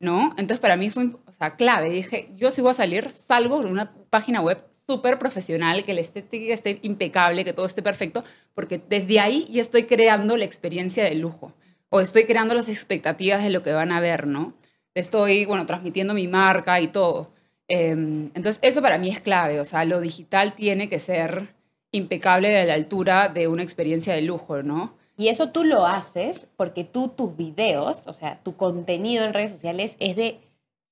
[0.00, 0.30] ¿no?
[0.30, 1.90] Entonces para mí fue o sea, clave.
[1.90, 6.00] Dije, yo si voy a salir, salgo con una página web súper profesional, que la
[6.00, 11.04] estética esté impecable, que todo esté perfecto, porque desde ahí ya estoy creando la experiencia
[11.04, 11.54] de lujo
[11.88, 14.54] o estoy creando las expectativas de lo que van a ver, ¿no?
[14.92, 17.33] Estoy, bueno, transmitiendo mi marca y todo.
[17.68, 21.54] Eh, entonces, eso para mí es clave, o sea, lo digital tiene que ser
[21.92, 24.94] impecable a la altura de una experiencia de lujo, ¿no?
[25.16, 29.52] Y eso tú lo haces porque tú tus videos, o sea, tu contenido en redes
[29.52, 30.40] sociales es de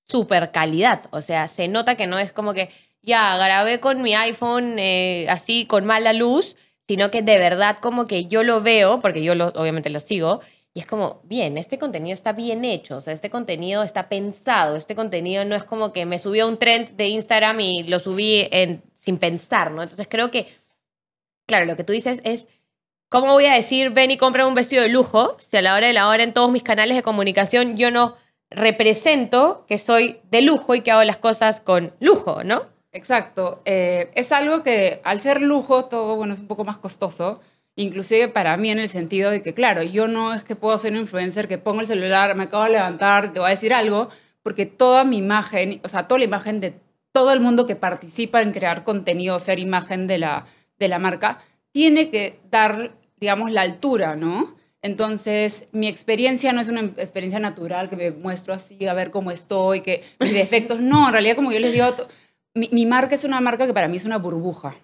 [0.06, 1.06] super calidad.
[1.10, 2.70] O sea, se nota que no es como que
[3.02, 6.56] ya grabé con mi iPhone eh, así con mala luz,
[6.86, 10.40] sino que de verdad como que yo lo veo, porque yo lo, obviamente lo sigo,
[10.74, 14.76] y es como, bien, este contenido está bien hecho, o sea, este contenido está pensado,
[14.76, 18.48] este contenido no es como que me subió un trend de Instagram y lo subí
[18.50, 19.82] en, sin pensar, ¿no?
[19.82, 20.46] Entonces creo que,
[21.46, 22.48] claro, lo que tú dices es,
[23.10, 25.88] ¿cómo voy a decir, ven y compra un vestido de lujo si a la hora
[25.88, 28.16] de la hora en todos mis canales de comunicación yo no
[28.48, 32.62] represento que soy de lujo y que hago las cosas con lujo, ¿no?
[32.92, 33.62] Exacto.
[33.64, 37.40] Eh, es algo que al ser lujo, todo bueno, es un poco más costoso.
[37.76, 40.92] Inclusive para mí en el sentido de que, claro, yo no es que puedo ser
[40.92, 44.08] un influencer que pongo el celular, me acabo de levantar, te voy a decir algo,
[44.42, 46.74] porque toda mi imagen, o sea, toda la imagen de
[47.12, 50.46] todo el mundo que participa en crear contenido, ser imagen de la,
[50.78, 51.38] de la marca,
[51.70, 54.54] tiene que dar, digamos, la altura, ¿no?
[54.82, 59.30] Entonces, mi experiencia no es una experiencia natural que me muestro así, a ver cómo
[59.30, 60.80] estoy, que mis defectos.
[60.80, 61.86] No, en realidad, como yo les digo,
[62.54, 64.74] mi, mi marca es una marca que para mí es una burbuja.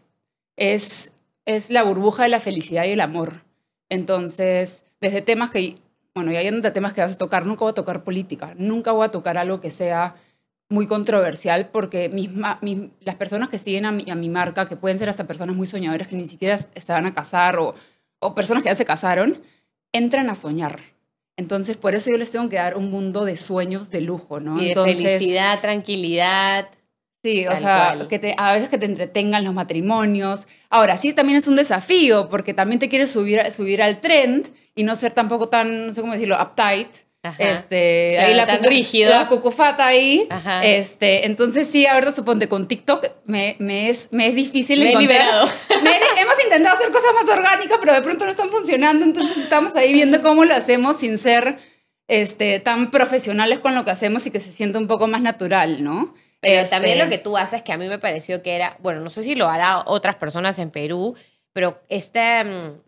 [0.57, 1.13] Es,
[1.49, 3.43] es la burbuja de la felicidad y el amor.
[3.89, 5.79] Entonces, desde temas que,
[6.15, 8.93] bueno, ya yendo de temas que vas a tocar, nunca voy a tocar política, nunca
[8.93, 10.15] voy a tocar algo que sea
[10.69, 12.31] muy controversial porque mis-
[13.01, 15.67] las personas que siguen a mi, a mi marca, que pueden ser hasta personas muy
[15.67, 17.75] soñadoras que ni siquiera se van a casar o,
[18.21, 19.41] o personas que ya se casaron,
[19.93, 20.81] entran a soñar.
[21.39, 24.61] Entonces, por eso yo les tengo que dar un mundo de sueños de lujo, ¿no?
[24.61, 26.69] Y de Entonces, felicidad, tranquilidad.
[27.23, 28.09] Sí, o Tal sea, cual.
[28.09, 30.47] que te, a veces que te entretengan los matrimonios.
[30.71, 34.85] Ahora, sí, también es un desafío, porque también te quieres subir, subir al trend y
[34.85, 36.89] no ser tampoco tan, no sé cómo decirlo, uptight.
[37.25, 37.35] Ajá.
[37.41, 39.11] Este, Claro, ahí la, tan rígido.
[39.11, 40.29] la cucufata ahí.
[40.31, 40.61] Ajá.
[40.65, 44.89] Este, entonces sí, ahorita suponte con TikTok me, me, es, me es difícil Me he
[44.93, 45.19] encontrar.
[45.19, 45.47] liberado.
[45.83, 49.75] Me- hemos intentado hacer cosas más orgánicas, pero de pronto no están funcionando, entonces estamos
[49.75, 51.59] ahí viendo cómo lo hacemos sin ser
[52.07, 55.83] este, tan profesionales con lo que hacemos y que se sienta un poco más natural,
[55.83, 56.15] ¿no?
[56.41, 59.01] Pero Este, también lo que tú haces, que a mí me pareció que era, bueno,
[59.01, 61.17] no sé si lo hará otras personas en Perú,
[61.53, 62.81] pero este, mm,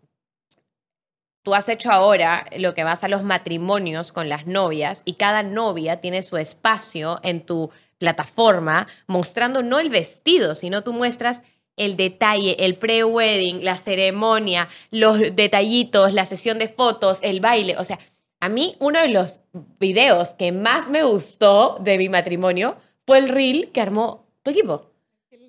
[1.43, 5.43] tú has hecho ahora lo que vas a los matrimonios con las novias y cada
[5.43, 11.41] novia tiene su espacio en tu plataforma mostrando no el vestido, sino tú muestras
[11.77, 17.75] el detalle, el pre-wedding, la ceremonia, los detallitos, la sesión de fotos, el baile.
[17.77, 17.99] O sea,
[18.39, 19.39] a mí uno de los
[19.79, 22.77] videos que más me gustó de mi matrimonio
[23.11, 24.89] fue el reel que armó tu equipo.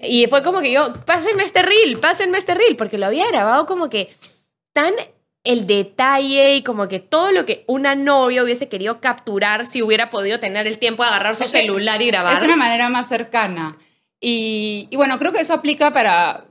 [0.00, 3.66] Y fue como que yo, pásenme este reel, pásenme este reel, porque lo había grabado
[3.66, 4.12] como que
[4.72, 4.92] tan
[5.44, 10.10] el detalle y como que todo lo que una novia hubiese querido capturar si hubiera
[10.10, 12.36] podido tener el tiempo de agarrar su Es celular y grabar.
[12.38, 13.78] Es una manera más cercana.
[14.20, 16.46] Y, y bueno, creo que eso aplica para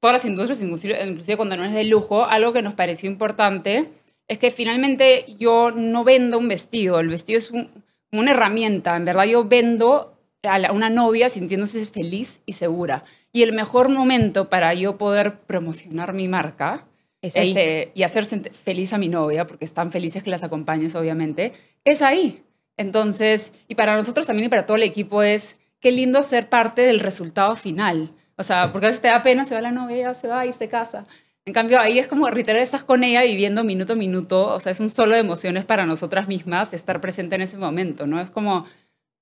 [0.00, 2.24] todas las industrias, inclusive, inclusive cuando no es de lujo.
[2.24, 3.88] Algo que nos pareció importante
[4.26, 6.98] es que finalmente yo no vendo un vestido.
[6.98, 7.70] El vestido es un-
[8.10, 8.96] una herramienta.
[8.96, 13.04] En verdad, yo vendo a la- una novia sintiéndose feliz y segura.
[13.32, 16.86] Y el mejor momento para yo poder promocionar mi marca
[17.22, 21.52] Es este, y hacer feliz a mi novia, porque están felices que las acompañes, obviamente,
[21.84, 22.42] es ahí.
[22.76, 26.82] Entonces, y para nosotros también y para todo el equipo es, qué lindo ser parte
[26.82, 28.10] del resultado final.
[28.36, 30.52] O sea, porque a veces te da pena, se va la novia, se va y
[30.52, 31.06] se casa.
[31.46, 34.48] En cambio, ahí es como literal estás con ella viviendo minuto a minuto.
[34.54, 38.06] O sea, es un solo de emociones para nosotras mismas estar presente en ese momento,
[38.06, 38.20] ¿no?
[38.20, 38.66] Es como,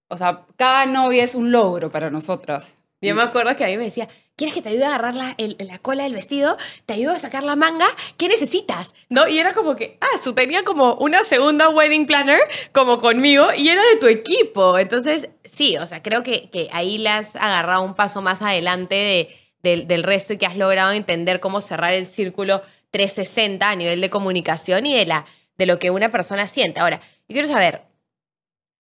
[0.08, 2.76] o sea, cada novia es un logro para nosotras.
[3.00, 5.36] Yo me acuerdo que a mí me decía, ¿quieres que te ayude a agarrar la,
[5.58, 6.56] la cola del vestido?
[6.86, 7.86] ¿Te ayudo a sacar la manga?
[8.16, 8.94] ¿Qué necesitas?
[9.10, 9.28] ¿No?
[9.28, 12.40] Y era como que, ah, su tenía como una segunda wedding planner
[12.72, 14.78] como conmigo y era de tu equipo.
[14.78, 18.94] Entonces, sí, o sea, creo que, que ahí le has agarrado un paso más adelante
[18.94, 19.28] de,
[19.62, 24.00] del- del resto y que has logrado entender cómo cerrar el círculo 360 a nivel
[24.00, 25.26] de comunicación y de, la,
[25.58, 26.80] de lo que una persona siente.
[26.80, 27.82] Ahora, yo quiero saber,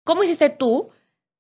[0.05, 0.91] ¿cómo hiciste tú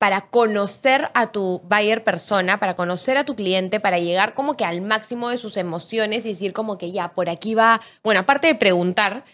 [0.02, 4.64] para conocer a tu buyer persona, para conocer a tu cliente, para llegar como que
[4.64, 8.48] al máximo de sus emociones y decir como que ya, por aquí va, bueno, aparte
[8.48, 9.24] de preguntar,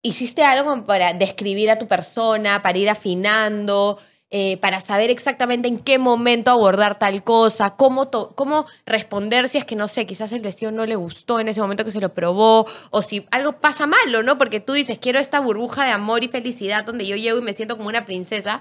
[0.00, 3.98] ¿hiciste algo para describir a tu persona, para ir afinando,
[4.30, 9.64] eh, para saber exactamente en qué momento abordar tal cosa, cómo, cómo responder si es
[9.64, 12.14] que, no sé, quizás el vestido no le gustó en ese momento que se lo
[12.14, 14.38] probó, o si algo pasa malo, ¿no?
[14.38, 17.54] Porque tú dices, quiero esta burbuja de amor y felicidad donde yo llego y me
[17.54, 18.60] siento como una princesa,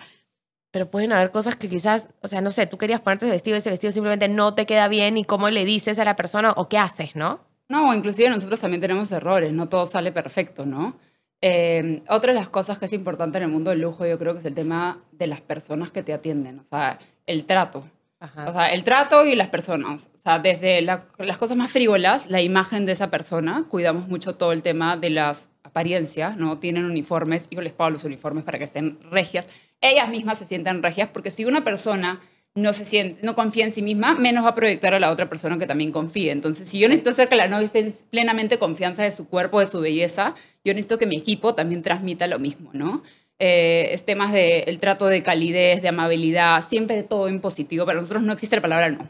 [0.71, 3.57] pero pueden haber cosas que quizás, o sea, no sé, tú querías ponerte ese vestido,
[3.57, 6.67] ese vestido simplemente no te queda bien y cómo le dices a la persona o
[6.69, 7.39] qué haces, ¿no?
[7.69, 10.95] No, inclusive nosotros también tenemos errores, no todo sale perfecto, ¿no?
[11.41, 14.33] Eh, otra de las cosas que es importante en el mundo del lujo, yo creo
[14.33, 17.83] que es el tema de las personas que te atienden, o sea, el trato.
[18.19, 20.07] O sea, el trato y las personas.
[20.15, 24.33] O sea, desde la- las cosas más frívolas, la imagen de esa persona, cuidamos mucho
[24.35, 26.57] todo el tema de las apariencias, ¿no?
[26.57, 29.45] Tienen uniformes, yo les pago los uniformes para que estén regias.
[29.81, 32.19] Ellas mismas se sientan regias, porque si una persona
[32.55, 35.29] no se siente, no confía en sí misma, menos va a proyectar a la otra
[35.29, 36.31] persona que también confíe.
[36.31, 39.59] Entonces, si yo necesito hacer que la novia esté en plenamente confianza de su cuerpo,
[39.59, 40.33] de su belleza,
[40.65, 43.03] yo necesito que mi equipo también transmita lo mismo, ¿no?
[43.37, 47.85] Eh, es temas de el trato de calidez, de amabilidad, siempre todo en positivo.
[47.85, 49.07] Para nosotros no existe la palabra no.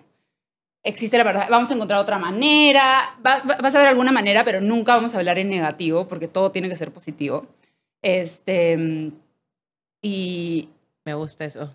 [0.84, 4.44] Existe la palabra, vamos a encontrar otra manera, va- va- vas a ver alguna manera,
[4.44, 7.46] pero nunca vamos a hablar en negativo, porque todo tiene que ser positivo.
[8.02, 9.12] Este,
[10.02, 10.70] y
[11.06, 11.74] Me gusta eso.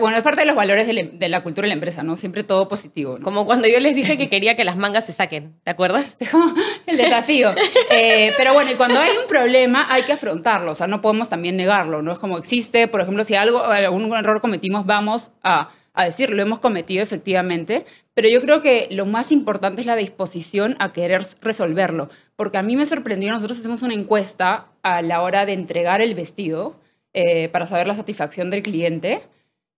[0.00, 2.16] bueno, es parte de los valores de la, cultura de la empresa, ¿no?
[2.16, 3.18] Siempre todo positivo.
[3.18, 3.24] ¿no?
[3.24, 6.16] Como cuando yo les dije que quería que las mangas se saquen, ¿te acuerdas?
[6.20, 6.52] Es como
[6.86, 7.54] el desafío.
[7.90, 11.28] Eh, pero bueno, y cuando hay un problema hay que afrontarlo, o sea, no podemos
[11.28, 12.12] también negarlo, ¿no?
[12.12, 16.42] Es como existe, por ejemplo, si algo, algún error cometimos, vamos a, a decirlo, lo
[16.42, 21.26] hemos cometido efectivamente, pero yo creo que lo más importante es la disposición a querer
[21.40, 26.00] resolverlo, porque a mí me sorprendió, nosotros hacemos una encuesta a la hora de entregar
[26.00, 26.79] el vestido
[27.12, 29.20] eh, para saber la satisfacción del cliente,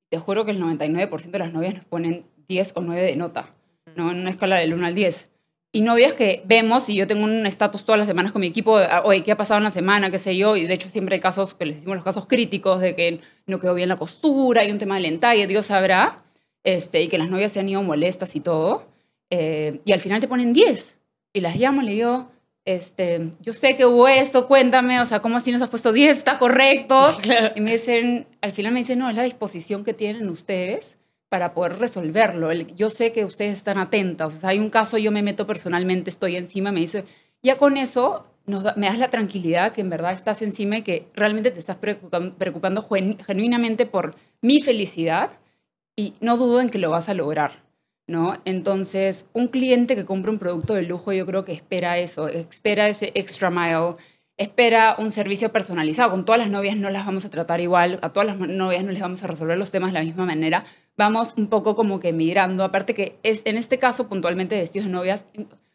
[0.08, 3.54] te juro que el 99% de las novias nos ponen 10 o 9 de nota,
[3.96, 4.10] ¿no?
[4.10, 5.32] En una escala del 1 al 10
[5.74, 8.78] y novias que vemos, y yo tengo un estatus todas las semanas con mi equipo,
[8.78, 10.10] de, oye, ¿qué ha pasado en la semana?
[10.10, 10.54] ¿Qué sé yo?
[10.54, 13.58] Y de hecho siempre hay casos, que les decimos los casos críticos de que no
[13.58, 16.22] quedó bien la costura, hay un tema del entalle, Dios sabrá,
[16.62, 18.86] este, y que las novias se han ido molestas y todo.
[19.30, 20.98] Eh, y al final te ponen 10.
[21.32, 22.28] Y las llamo le digo,
[22.64, 26.16] este, yo sé que hubo esto, cuéntame, o sea, ¿cómo así nos has puesto 10?
[26.16, 27.16] ¿Está correcto?
[27.56, 30.96] Y me dicen, al final me dicen, no, es la disposición que tienen ustedes
[31.28, 32.52] para poder resolverlo.
[32.52, 36.10] Yo sé que ustedes están atentas, o sea, hay un caso, yo me meto personalmente,
[36.10, 37.04] estoy encima, me dice,
[37.42, 41.50] ya con eso me das la tranquilidad que en verdad estás encima y que realmente
[41.50, 42.82] te estás preocupando, preocupando
[43.26, 45.30] genuinamente por mi felicidad
[45.96, 47.52] y no dudo en que lo vas a lograr.
[48.06, 48.36] ¿No?
[48.44, 52.88] Entonces, un cliente que compra un producto de lujo, yo creo que espera eso, espera
[52.88, 53.94] ese extra mile,
[54.36, 56.10] espera un servicio personalizado.
[56.10, 58.92] Con todas las novias no las vamos a tratar igual, a todas las novias no
[58.92, 60.64] les vamos a resolver los temas de la misma manera.
[60.96, 64.92] Vamos un poco como que migrando, aparte que es, en este caso puntualmente vestidos de
[64.92, 65.26] novias,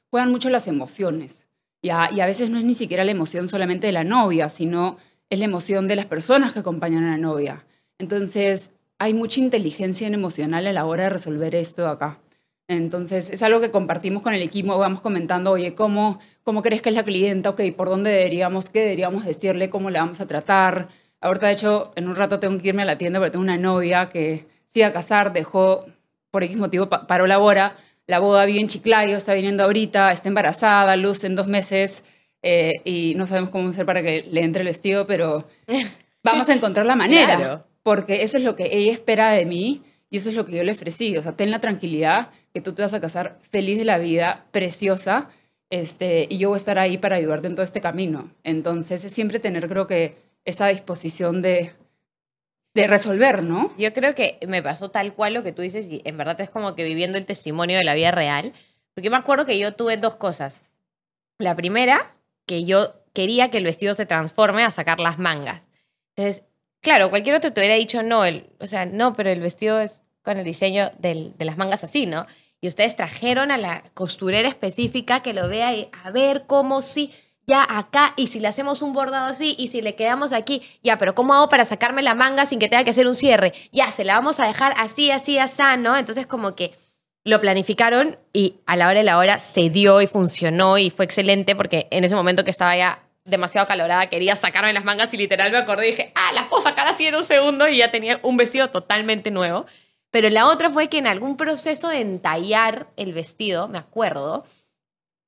[0.10, 1.48] juegan mucho las emociones.
[1.82, 2.10] ¿ya?
[2.12, 4.98] Y a veces no es ni siquiera la emoción solamente de la novia, sino
[5.30, 7.66] es la emoción de las personas que acompañan a la novia.
[8.00, 12.20] Entonces, hay mucha inteligencia emocional a la hora de resolver esto acá.
[12.68, 16.90] Entonces, es algo que compartimos con el equipo, vamos comentando, oye, ¿cómo, cómo crees que
[16.90, 17.52] es la clienta?
[17.52, 19.70] Ok, ¿por dónde deberíamos, qué deberíamos decirle?
[19.70, 20.90] ¿Cómo le vamos a tratar?
[21.22, 23.58] Ahorita, de hecho, en un rato tengo que irme a la tienda porque tengo una
[23.58, 25.86] novia que se iba a casar, dejó,
[26.30, 30.28] por X motivo, paró la boda, la boda vive en Chiclayo, está viniendo ahorita, está
[30.28, 32.04] embarazada, luz en dos meses,
[32.42, 35.48] eh, y no sabemos cómo hacer para que le entre el vestido, pero
[36.24, 40.18] vamos a encontrar la manera porque eso es lo que ella espera de mí y
[40.18, 41.16] eso es lo que yo le ofrecí.
[41.16, 44.46] O sea, ten la tranquilidad que tú te vas a casar feliz de la vida,
[44.52, 45.30] preciosa,
[45.70, 48.30] este, y yo voy a estar ahí para ayudarte en todo este camino.
[48.44, 51.72] Entonces, es siempre tener, creo que, esa disposición de,
[52.74, 53.72] de resolver, ¿no?
[53.78, 56.50] Yo creo que me pasó tal cual lo que tú dices y en verdad es
[56.50, 58.52] como que viviendo el testimonio de la vida real.
[58.96, 60.56] Porque me acuerdo que yo tuve dos cosas.
[61.38, 65.62] La primera, que yo quería que el vestido se transforme a sacar las mangas.
[66.18, 66.44] Entonces,
[66.88, 70.04] Claro, cualquier otro te hubiera dicho no, el, o sea, no, pero el vestido es
[70.24, 72.26] con el diseño de las mangas así, ¿no?
[72.62, 77.12] Y ustedes trajeron a la costurera específica que lo vea y a ver cómo sí,
[77.46, 80.98] ya acá, y si le hacemos un bordado así, y si le quedamos aquí, ya,
[80.98, 83.52] pero ¿cómo hago para sacarme la manga sin que tenga que hacer un cierre?
[83.74, 85.98] Ya, se la vamos a dejar así, así, así, ¿no?
[85.98, 86.72] Entonces como que
[87.26, 91.04] lo planificaron y a la hora de la hora se dio y funcionó y fue
[91.04, 95.18] excelente porque en ese momento que estaba ya demasiado calorada, quería sacarme las mangas y
[95.18, 97.92] literal me acordé y dije, ah, las puedo sacar así en un segundo y ya
[97.92, 99.66] tenía un vestido totalmente nuevo.
[100.10, 104.46] Pero la otra fue que en algún proceso de entallar el vestido, me acuerdo,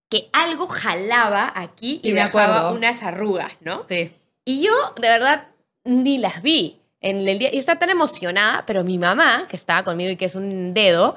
[0.10, 3.86] que algo jalaba aquí y me dejaba unas arrugas, ¿no?
[3.88, 4.12] Sí.
[4.46, 5.48] Y yo, de verdad,
[5.84, 6.82] ni las vi.
[7.02, 10.26] En el día, yo estaba tan emocionada, pero mi mamá, que estaba conmigo y que
[10.26, 11.16] es un dedo,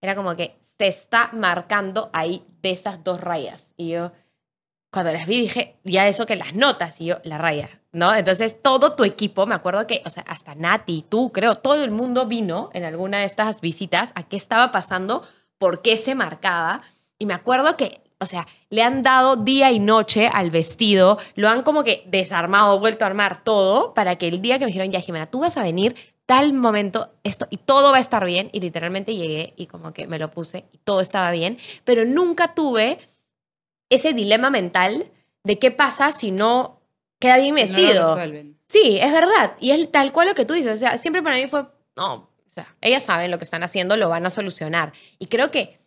[0.00, 3.66] era como que se está marcando ahí de esas dos rayas.
[3.76, 4.12] Y yo,
[4.90, 8.14] cuando las vi dije, ya eso que las notas, y yo, la raya, ¿no?
[8.14, 11.90] Entonces todo tu equipo, me acuerdo que, o sea, hasta Nati, tú, creo, todo el
[11.90, 15.22] mundo vino en alguna de estas visitas a qué estaba pasando,
[15.58, 16.82] por qué se marcaba,
[17.18, 21.48] y me acuerdo que, o sea, le han dado día y noche al vestido, lo
[21.48, 24.90] han como que desarmado, vuelto a armar todo, para que el día que me dijeron,
[24.90, 28.48] ya Jimena, tú vas a venir tal momento, esto, y todo va a estar bien,
[28.52, 32.54] y literalmente llegué y como que me lo puse y todo estaba bien, pero nunca
[32.54, 32.98] tuve
[33.90, 35.06] ese dilema mental
[35.44, 36.80] de qué pasa si no
[37.18, 38.16] queda bien vestido.
[38.68, 39.54] sí, es verdad.
[39.60, 40.74] Y es tal cual lo que tú dices.
[40.74, 43.96] O sea, siempre para mí fue, no, o sea, ellas saben lo que están haciendo,
[43.96, 44.92] lo van a solucionar.
[45.18, 45.78] Y creo que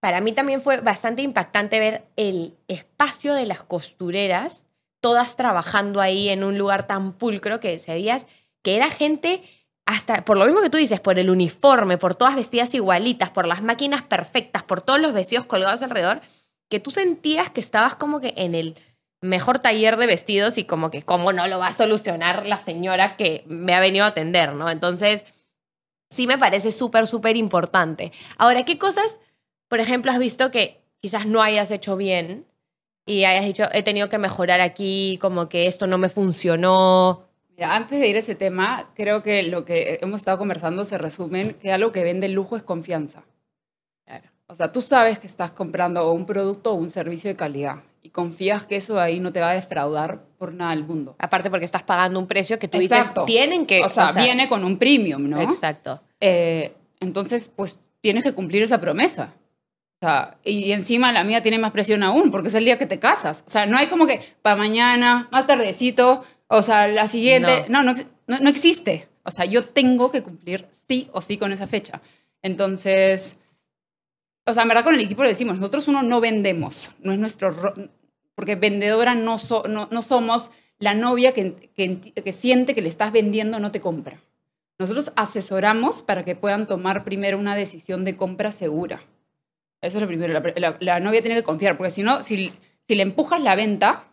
[0.00, 4.66] para mí también fue bastante impactante ver el espacio de las costureras,
[5.00, 8.26] todas trabajando ahí en un lugar tan pulcro que se veías
[8.62, 9.42] que era gente
[9.84, 13.46] hasta por lo mismo que tú dices, por el uniforme, por todas vestidas igualitas, por
[13.46, 16.20] las máquinas perfectas, por todos los vestidos colgados alrededor,
[16.68, 18.76] que tú sentías que estabas como que en el
[19.20, 23.16] mejor taller de vestidos y como que cómo no lo va a solucionar la señora
[23.16, 24.70] que me ha venido a atender, ¿no?
[24.70, 25.24] Entonces,
[26.10, 28.12] sí me parece súper, súper importante.
[28.38, 29.20] Ahora, ¿qué cosas,
[29.68, 32.46] por ejemplo, has visto que quizás no hayas hecho bien
[33.04, 37.24] y hayas dicho, he tenido que mejorar aquí, como que esto no me funcionó?
[37.56, 40.98] Mira, antes de ir a ese tema, creo que lo que hemos estado conversando se
[40.98, 43.24] resume en que algo que vende lujo es confianza.
[44.48, 48.10] O sea, tú sabes que estás comprando un producto o un servicio de calidad y
[48.10, 51.16] confías que eso de ahí no te va a defraudar por nada del mundo.
[51.18, 53.82] Aparte porque estás pagando un precio que tú dices, tienen que...
[53.82, 55.40] O sea, viene con un premium, ¿no?
[55.40, 56.00] Exacto.
[56.20, 59.34] Eh, entonces, pues tienes que cumplir esa promesa.
[60.00, 62.86] O sea, y encima la mía tiene más presión aún, porque es el día que
[62.86, 63.42] te casas.
[63.46, 67.64] O sea, no hay como que para mañana, más tardecito, o sea, la siguiente.
[67.68, 67.82] No.
[67.82, 67.94] No,
[68.26, 69.08] no, no existe.
[69.24, 72.00] O sea, yo tengo que cumplir sí o sí con esa fecha.
[72.42, 73.38] Entonces,
[74.46, 77.18] o sea, en verdad con el equipo le decimos, nosotros uno no vendemos, no es
[77.18, 77.74] nuestro,
[78.34, 79.38] porque vendedora no,
[79.68, 84.20] no, somos la novia que, que, siente que le estás vendiendo no te compra.
[84.78, 89.00] Nosotros asesoramos para que puedan tomar primero una decisión de compra segura.
[89.80, 90.40] Eso es lo primero.
[90.80, 92.52] La, novia tiene que confiar, porque si no, si,
[92.86, 94.04] si le empujas la venta,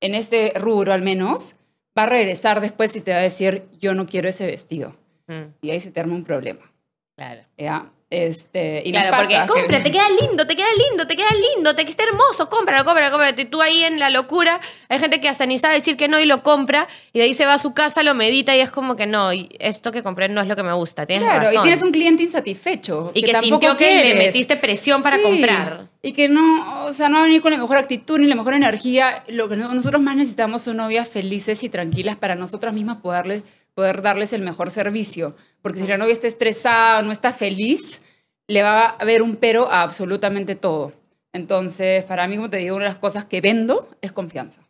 [0.00, 1.56] en este rubro al menos,
[1.98, 4.94] va a regresar después y te va a decir, yo no quiero ese vestido.
[5.26, 6.70] Mm, Y ahí se te arma un problema.
[7.16, 7.42] claro.
[7.56, 7.90] ¿ya?
[8.10, 11.74] Este, y Claro, porque que- compra, te queda lindo, te queda lindo, te queda lindo,
[11.74, 13.40] te está hermoso, cómpralo, cómpralo, cómpralo.
[13.40, 16.20] Y tú ahí en la locura, hay gente que hasta ni sabe decir que no
[16.20, 18.70] y lo compra, y de ahí se va a su casa, lo medita y es
[18.70, 21.46] como que no, y esto que compré no es lo que me gusta, tienes Claro,
[21.46, 21.60] razón.
[21.60, 23.10] y tienes un cliente insatisfecho.
[23.14, 25.88] y que, tampoco sintió que le metiste presión para Sí, comprar.
[26.02, 28.34] Y que no, o sea, no va a venir con la mejor actitud ni la
[28.34, 29.24] mejor energía.
[29.28, 33.42] Lo que no- nosotros más necesitamos son novias felices y tranquilas para nosotras mismas poderles,
[33.74, 35.34] poder darles el mejor servicio.
[35.62, 38.00] Porque si la novia está estresada o no está feliz,
[38.48, 40.92] le va a haber un pero a absolutamente todo.
[41.32, 44.62] Entonces, para mí, como te digo, una de las cosas que vendo es confianza,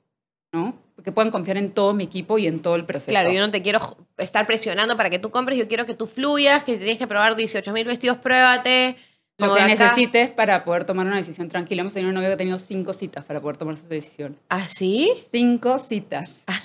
[0.53, 0.79] ¿no?
[1.05, 3.11] Que puedan confiar en todo mi equipo y en todo el proceso.
[3.11, 3.81] Claro, yo no te quiero
[4.17, 7.37] estar presionando para que tú compres, yo quiero que tú fluyas, que tienes que probar
[7.37, 8.97] 18 mil vestidos, pruébate.
[9.37, 11.81] Lo que necesites para poder tomar una decisión tranquila.
[11.81, 14.39] Hemos tenido un novio que ha tenido cinco citas para poder tomar su decisión.
[14.49, 15.13] ¿Ah, sí?
[15.33, 16.45] Cinco citas.
[16.47, 16.63] Ah.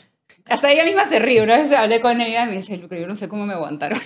[0.50, 1.42] Hasta ella misma se ríe.
[1.42, 4.00] Una vez hablé con ella y me dice, Lucre, yo no sé cómo me aguantaron.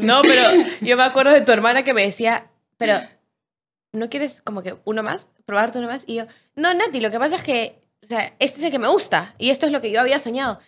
[0.00, 0.42] No, pero
[0.80, 2.98] yo me acuerdo de tu hermana que me decía, pero
[3.92, 5.28] ¿no quieres como que uno más?
[5.44, 6.04] ¿Probarte uno más?
[6.06, 8.78] Y yo, no, Nati, lo que pasa es que, o sea, este es el que
[8.78, 10.60] me gusta y esto es lo que yo había soñado.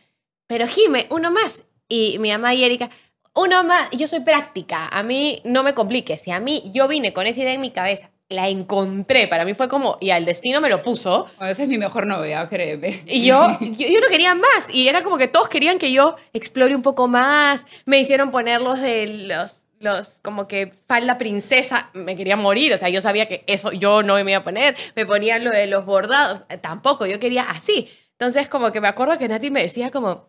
[0.46, 1.64] Pero Jime, uno más.
[1.88, 2.90] Y mi mamá y Erika,
[3.34, 3.88] uno más.
[3.90, 6.26] Y yo soy práctica, a mí no me compliques.
[6.26, 9.55] Y a mí, yo vine con esa idea en mi cabeza, la encontré, para mí
[9.55, 11.26] fue como, y al destino me lo puso.
[11.39, 13.03] Bueno, esa es mi mejor novia, créeme.
[13.07, 14.68] Y yo, yo, yo no quería más.
[14.70, 17.62] Y era como que todos querían que yo explore un poco más.
[17.87, 21.91] Me hicieron poner los de los, los como que falda princesa.
[21.95, 22.74] Me quería morir.
[22.74, 24.76] O sea, yo sabía que eso yo no me iba a poner.
[24.95, 26.43] Me ponían lo de los bordados.
[26.61, 27.89] Tampoco, yo quería así.
[28.12, 30.29] Entonces, como que me acuerdo que Nati me decía como,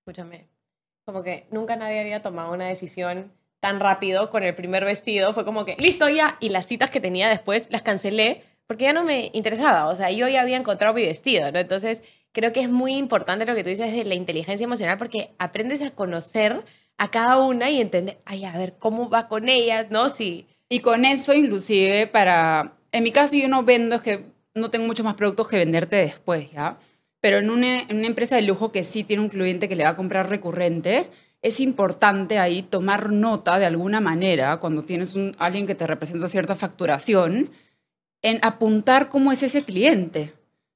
[0.00, 0.48] escúchame,
[1.06, 3.32] como que nunca nadie había tomado una decisión
[3.64, 5.32] tan rápido con el primer vestido.
[5.32, 6.36] Fue como que, listo ya.
[6.38, 9.88] Y las citas que tenía después las cancelé porque ya no me interesaba.
[9.88, 11.58] O sea, yo ya había encontrado mi vestido, ¿no?
[11.58, 12.02] Entonces,
[12.32, 15.80] creo que es muy importante lo que tú dices de la inteligencia emocional porque aprendes
[15.80, 16.62] a conocer
[16.98, 20.10] a cada una y entender, ay, a ver, cómo va con ellas, ¿no?
[20.10, 22.76] Si, Y con eso, inclusive, para...
[22.92, 25.96] En mi caso, yo no vendo, es que no tengo muchos más productos que venderte
[25.96, 26.76] después, ¿ya?
[27.22, 29.84] Pero en una, en una empresa de lujo que sí tiene un cliente que le
[29.84, 31.08] va a comprar recurrente,
[31.44, 36.56] es importante ahí tomar nota de alguna manera, cuando tienes alguien que te representa cierta
[36.56, 37.50] facturación,
[38.22, 40.32] en apuntar cómo es ese cliente,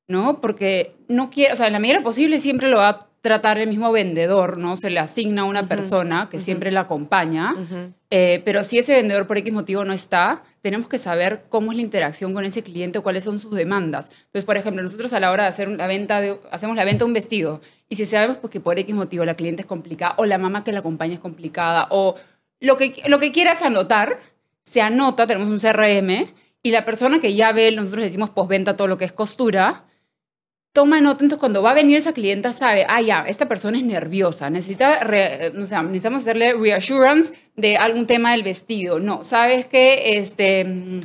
[0.08, 0.42] ¿no?
[0.42, 3.90] Porque no quiere, o sea, en la medida posible siempre lo va tratar el mismo
[3.90, 4.76] vendedor, ¿no?
[4.76, 7.54] Se le asigna a una persona que siempre la acompaña.
[8.10, 11.76] Eh, pero si ese vendedor por X motivo no está, tenemos que saber cómo es
[11.76, 14.10] la interacción con ese cliente o cuáles son sus demandas.
[14.26, 17.00] Entonces, por ejemplo, nosotros a la hora de hacer la venta de, hacemos la venta
[17.00, 20.14] de un vestido y si sabemos pues, que por X motivo la cliente es complicada
[20.18, 22.14] o la mamá que la acompaña es complicada o
[22.60, 24.18] lo que, lo que quieras anotar,
[24.64, 26.26] se anota, tenemos un CRM
[26.62, 29.84] y la persona que ya ve, nosotros le decimos postventa todo lo que es costura,
[30.78, 33.84] toma nota, entonces cuando va a venir esa clienta sabe, ah, ya, esta persona es
[33.84, 39.00] nerviosa, necesita, re- o sea, necesitamos hacerle reassurance de algún tema del vestido.
[39.00, 41.00] No, sabes que, este, mm,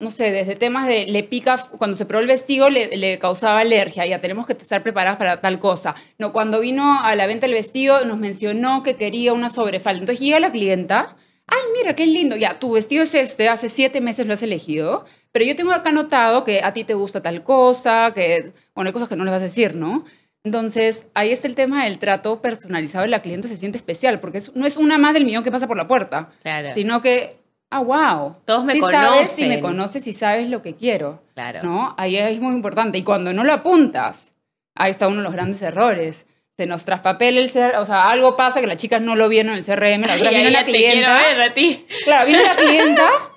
[0.00, 3.60] no sé, desde temas de, le pica, cuando se probó el vestido le, le causaba
[3.60, 5.94] alergia, ya tenemos que estar preparadas para tal cosa.
[6.18, 10.00] No, cuando vino a la venta del vestido nos mencionó que quería una sobrefalda.
[10.00, 14.00] Entonces llega la clienta, ay, mira, qué lindo, ya, tu vestido es este, hace siete
[14.02, 17.42] meses lo has elegido, pero yo tengo acá anotado que a ti te gusta tal
[17.42, 20.04] cosa, que, bueno, hay cosas que no le vas a decir, ¿no?
[20.42, 24.38] Entonces, ahí está el tema del trato personalizado y la cliente se siente especial, porque
[24.38, 26.70] es- no es una más del millón que pasa por la puerta, Claro.
[26.74, 27.36] sino que,
[27.70, 28.36] ah, wow.
[28.46, 29.60] Todos me sí sabes, si me conocen.
[29.60, 31.62] conoces y sabes lo que quiero, Claro.
[31.62, 31.94] ¿no?
[31.98, 32.96] Ahí es muy importante.
[32.96, 34.32] Y cuando no lo apuntas,
[34.74, 36.26] ahí está uno de los grandes errores.
[36.56, 39.52] Se nos traspapela el CRM, o sea, algo pasa que las chicas no lo vieron
[39.52, 41.14] en el CRM, la Y otra vino ya la te quiero clienta.
[41.18, 41.86] ver a ti.
[42.04, 43.08] Claro, vino la clienta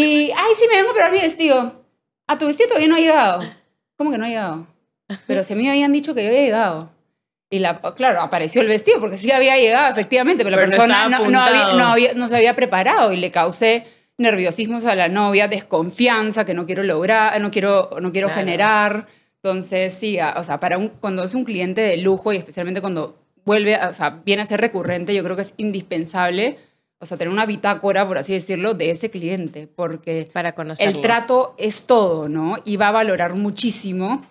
[0.00, 1.84] y, ay, sí, me vengo a probar mi vestido.
[2.26, 3.42] A tu vestido todavía no ha llegado.
[3.96, 4.66] ¿Cómo que no ha llegado?
[5.26, 6.90] Pero si a mí me habían dicho que yo había llegado.
[7.50, 10.76] Y la, claro, apareció el vestido porque sí había llegado, efectivamente, pero la Pero no
[10.76, 13.86] persona estaba no, no había, no, había- no se había preparado y le causé
[14.18, 18.40] nerviosismos a la novia, desconfianza que no quiero lograr, no quiero, no quiero Claro.
[18.40, 19.06] generar.
[19.42, 22.80] Entonces, sí, a- o sea, para un, cuando es un cliente de lujo y especialmente
[22.80, 26.58] cuando vuelve, o sea, viene a ser recurrente, yo creo que es indispensable,
[27.04, 30.90] o sea, tener una bitácora, por así decirlo, de ese cliente, porque Para conocerlo.
[30.96, 32.56] el trato es todo, ¿no?
[32.64, 34.22] Y va a valorar muchísimo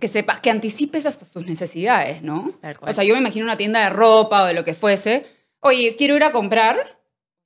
[0.00, 2.52] que sepas, que anticipes hasta sus necesidades, ¿no?
[2.80, 5.26] O sea, yo me imagino una tienda de ropa o de lo que fuese.
[5.60, 6.76] Oye, quiero ir a comprar.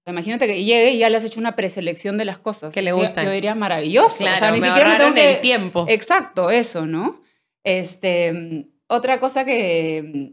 [0.07, 2.73] Imagínate que llegue y ya le has hecho una preselección de las cosas.
[2.73, 3.25] Que le gustan.
[3.25, 4.17] Yo diría maravilloso.
[4.19, 5.87] Claro, o sea, ni me siquiera me tengo que- el tiempo.
[5.89, 7.21] Exacto, eso, ¿no?
[7.63, 10.33] Este, otra cosa que,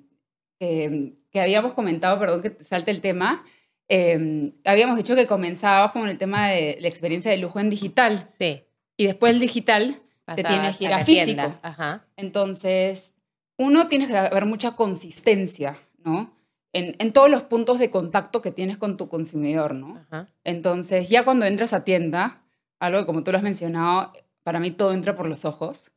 [0.59, 3.45] que, que habíamos comentado, perdón que te salte el tema,
[3.89, 8.27] eh, habíamos dicho que comenzabas con el tema de la experiencia de lujo en digital
[8.37, 8.63] Sí.
[8.97, 9.95] y después el digital
[10.35, 11.59] te Pasabas tienes que ir a a físico.
[11.61, 12.05] Ajá.
[12.17, 13.13] Entonces,
[13.57, 16.33] uno tiene que haber mucha consistencia, ¿no?
[16.73, 19.97] En, en todos los puntos de contacto que tienes con tu consumidor, ¿no?
[20.09, 20.27] Ajá.
[20.43, 22.43] Entonces, ya cuando entras a tienda,
[22.79, 24.11] algo que como tú lo has mencionado,
[24.43, 25.89] para mí todo entra por los ojos,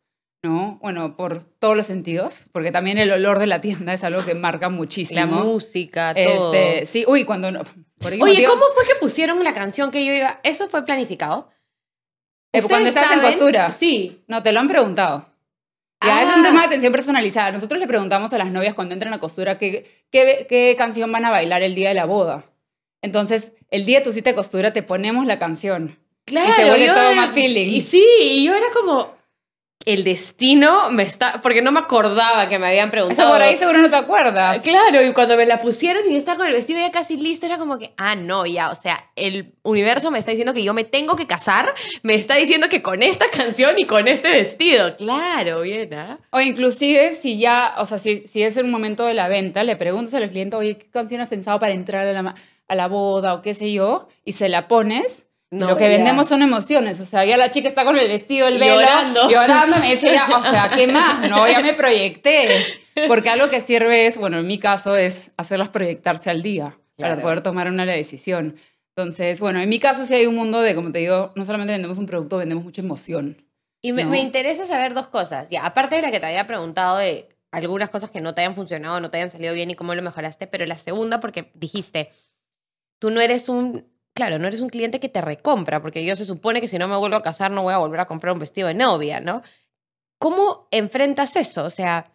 [0.43, 0.78] ¿no?
[0.80, 4.34] Bueno, por todos los sentidos, porque también el olor de la tienda es algo que
[4.34, 5.20] marca muchísimo.
[5.20, 6.55] La música, todo.
[6.55, 7.62] Este, sí, uy, cuando no.
[7.99, 10.41] Por Oye, motivo- ¿cómo fue que pusieron la canción que yo iba?
[10.43, 11.51] ¿Eso fue planificado?
[12.53, 13.38] Eh, cuando ¿Ustedes estás en saben?
[13.38, 13.70] costura.
[13.70, 14.24] Sí.
[14.26, 15.26] No, te lo han preguntado.
[16.03, 16.34] Ya, es Ah.
[16.36, 17.53] un tema de atención personalizada.
[17.53, 21.26] Nosotros le preguntamos a las novias cuando entran a costura qué, qué, qué canción van
[21.26, 22.45] a bailar el día de la boda.
[23.03, 25.99] Entonces, el día de tu cita de costura te ponemos la canción.
[26.24, 26.53] Claro.
[26.57, 27.68] se vuelve yo todo era- más feeling.
[27.70, 29.14] Y sí, y yo era como.
[29.87, 31.41] El destino me está.
[31.43, 33.33] Porque no me acordaba que me habían Eso preguntado.
[33.33, 34.61] por ahí seguro no te acuerdas.
[34.61, 37.47] Claro, y cuando me la pusieron y yo estaba con el vestido ya casi listo,
[37.47, 40.74] era como que, ah, no, ya, o sea, el universo me está diciendo que yo
[40.74, 44.97] me tengo que casar, me está diciendo que con esta canción y con este vestido.
[44.99, 46.18] Claro, bien, ¿ah?
[46.31, 49.76] O inclusive si ya, o sea, si, si es el momento de la venta, le
[49.76, 52.35] preguntas al cliente, oye, ¿qué canción has pensado para entrar a la,
[52.68, 54.09] a la boda o qué sé yo?
[54.26, 55.26] Y se la pones.
[55.53, 57.01] No, lo que vendemos son emociones.
[57.01, 59.28] O sea, ya la chica está con el vestido, el velo, Llorando.
[59.28, 59.78] llorando.
[59.80, 61.28] Me dice, ya, o sea, ¿qué más?
[61.28, 62.48] No, ya me proyecté.
[63.09, 67.14] Porque algo que sirve es, bueno, en mi caso es hacerlas proyectarse al día Claro.
[67.14, 68.57] para poder tomar una decisión.
[68.94, 71.72] Entonces, bueno, en mi caso sí hay un mundo de, como te digo, no solamente
[71.72, 73.42] vendemos un producto, vendemos mucha emoción.
[73.80, 74.11] Y me, No.
[74.11, 75.48] me interesa saber dos cosas.
[75.51, 78.55] Ya, aparte de la que te había preguntado de algunas cosas que no te hayan
[78.55, 82.11] funcionado, no te hayan salido bien y cómo lo mejoraste, pero la segunda, porque dijiste,
[82.98, 86.25] tú no eres un, claro, no eres un cliente que te recompra, porque yo se
[86.25, 88.39] supone que si no me vuelvo a casar no voy a volver a comprar un
[88.41, 89.43] vestido de novia, ¿no?
[90.19, 91.65] ¿Cómo enfrentas eso?
[91.65, 92.13] O sea,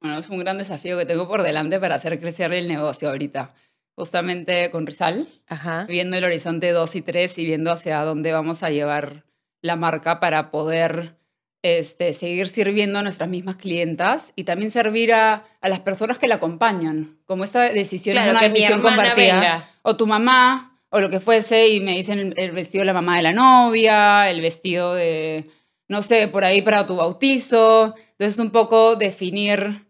[0.00, 3.52] Bueno, es un gran desafío que tengo por delante para hacer crecer el negocio ahorita.
[3.96, 5.84] Justamente con Rizal, ajá.
[5.88, 9.24] viendo el horizonte 2 y 3 y viendo hacia dónde vamos a llevar
[9.60, 11.16] la marca para poder
[11.62, 16.28] este, seguir sirviendo a nuestras mismas clientas y también servir a, a las personas que
[16.28, 17.18] la acompañan.
[17.26, 19.34] Como esta decisión Claro, es una decisión compartida.
[19.34, 19.68] venga.
[19.82, 23.16] O tu mamá, o lo que fuese, y me dicen el, vestido de la mamá
[23.16, 25.50] de la novia, el vestido de,
[25.88, 27.94] no sé, por ahí para tu bautizo.
[28.12, 29.86] Entonces, un poco definir,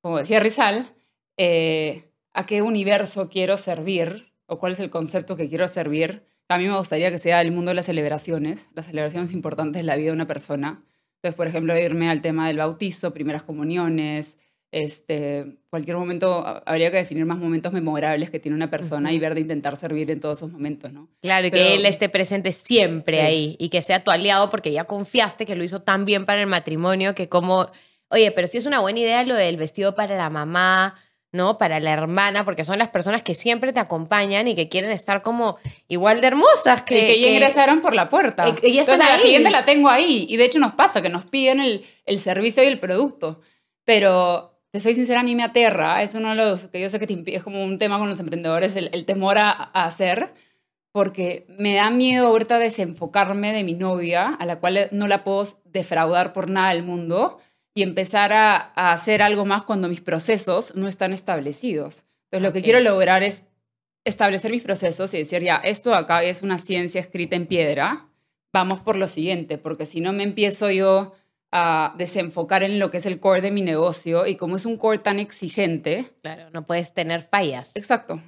[0.00, 0.86] como decía Rizal,
[1.36, 6.26] eh, a qué universo quiero servir o cuál es el concepto que quiero servir.
[6.48, 9.86] A mí me gustaría que sea el mundo de las celebraciones, las celebraciones importantes de
[9.86, 10.84] la vida de una persona.
[11.16, 14.36] Entonces, por ejemplo, irme al tema del bautizo, primeras comuniones,
[14.84, 19.34] este, cualquier momento habría que definir más momentos memorables que tiene una persona y ver
[19.34, 21.08] de intentar servir en todos esos momentos, ¿no?
[21.22, 23.24] Claro, y Pero- que él esté presente siempre Sí.
[23.24, 26.40] ahí y que sea tu aliado porque ya confiaste que lo hizo tan bien para
[26.42, 27.70] el matrimonio que como,
[28.10, 30.94] oye, pero sí es una buena idea lo del vestido para la mamá,
[31.32, 31.56] ¿no?
[31.56, 35.22] Para la hermana, porque son las personas que siempre te acompañan y que quieren estar
[35.22, 35.56] como
[35.88, 36.94] igual de hermosas que...
[37.00, 38.54] Que, que ya ingresaron por la puerta.
[38.54, 39.16] Que ya están Entonces, ahí.
[39.18, 40.26] la siguiente la tengo ahí.
[40.28, 43.40] Y de hecho nos pasa que nos piden el, el servicio y el producto.
[43.84, 46.02] Pero, te soy sincera, a mí me aterra.
[46.02, 48.08] Es uno de los que yo sé que te impide, es como un tema con
[48.08, 50.32] los emprendedores, el, el temor a, a hacer.
[50.92, 55.46] Porque me da miedo ahorita desenfocarme de mi novia, a la cual no la puedo
[55.64, 57.38] defraudar por nada del mundo,
[57.74, 62.04] y empezar a, a hacer algo más cuando mis procesos no están establecidos.
[62.24, 63.42] Entonces, lo que quiero lograr es
[64.04, 68.06] establecer mis procesos y decir, ya, esto acá es una ciencia escrita en piedra,
[68.50, 71.12] vamos por lo siguiente, porque si no me empiezo yo
[71.58, 74.76] a desenfocar en lo que es el core de mi negocio y como es un
[74.76, 77.72] core tan exigente, Claro, no puedes tener fallas.
[77.74, 78.20] exacto.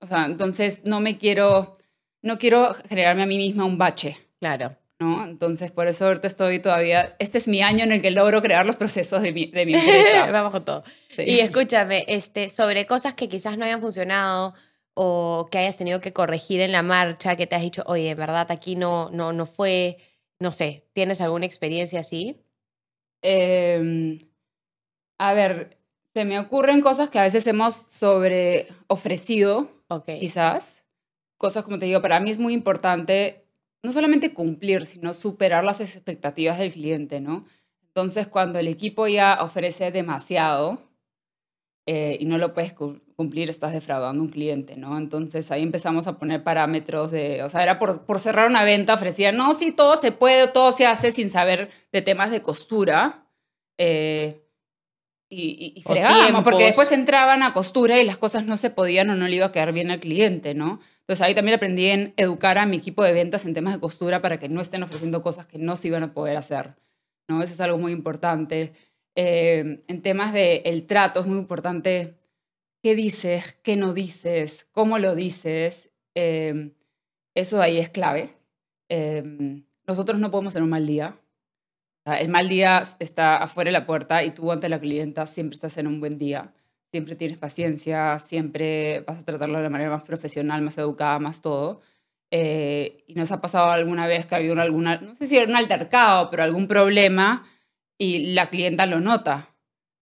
[0.00, 1.74] O sea, entonces no me quiero,
[2.22, 4.76] no quiero generarme a mí misma un bache, Claro.
[4.98, 5.24] ¿no?
[5.24, 8.64] Entonces por eso ahorita estoy todavía, este es mi año en el que logro crear
[8.66, 10.30] los procesos de mi, de mi empresa.
[10.32, 10.84] Vamos con todo.
[11.16, 11.22] Sí.
[11.22, 14.54] Y escúchame, este, sobre cosas que quizás no hayan funcionado
[14.94, 18.18] o que hayas tenido que corregir en la marcha, que te has dicho, oye, en
[18.18, 19.98] verdad aquí no, no, no fue,
[20.38, 22.36] no sé, ¿tienes alguna experiencia así?
[23.22, 24.18] Eh,
[25.18, 25.78] a ver,
[26.14, 30.06] se me ocurren cosas que a veces hemos sobre ofrecido, Ok.
[30.18, 30.84] quizás.
[31.36, 33.44] Cosas, como te digo, para mí es muy importante
[33.82, 37.44] no solamente cumplir, sino superar las expectativas del cliente, ¿no?
[37.86, 40.82] Entonces, cuando el equipo ya ofrece demasiado
[41.86, 44.96] eh, y no lo puedes cu- cumplir, estás defraudando a un cliente, ¿no?
[44.96, 48.94] Entonces, ahí empezamos a poner parámetros de, o sea, era por, por cerrar una venta,
[48.94, 53.26] ofrecían, no, sí, todo se puede, todo se hace sin saber de temas de costura.
[53.76, 54.40] eh,
[55.28, 59.16] y, y, fregábamos, porque después entraban a costura y las cosas no se podían o
[59.16, 60.80] no le iba a quedar bien al cliente, ¿no?
[61.00, 64.22] Entonces ahí también aprendí en educar a mi equipo de ventas en temas de costura
[64.22, 66.70] para que no estén ofreciendo cosas que no se iban a poder hacer,
[67.28, 67.42] ¿no?
[67.42, 68.72] Eso es algo muy importante.
[69.14, 72.19] Eh, en temas de el trato es muy importante
[72.82, 75.90] qué dices, qué no dices, cómo lo dices.
[76.14, 76.72] eh,
[77.34, 78.36] eso ahí es clave.
[78.88, 79.22] Eh,
[79.86, 81.16] nosotros no podemos tener un mal día.
[82.06, 85.76] el mal día está afuera de la puerta y tú ante la clienta siempre estás
[85.78, 86.52] en un buen día.
[86.90, 91.40] Siempre tienes paciencia, siempre vas a tratarlo de la manera más profesional, más educada, más
[91.40, 91.82] todo.
[92.32, 95.56] Eh, y nos ha pasado alguna vez que había alguna, no sé si era un
[95.56, 97.46] altercado, pero algún problema
[97.98, 99.49] y la clienta lo nota.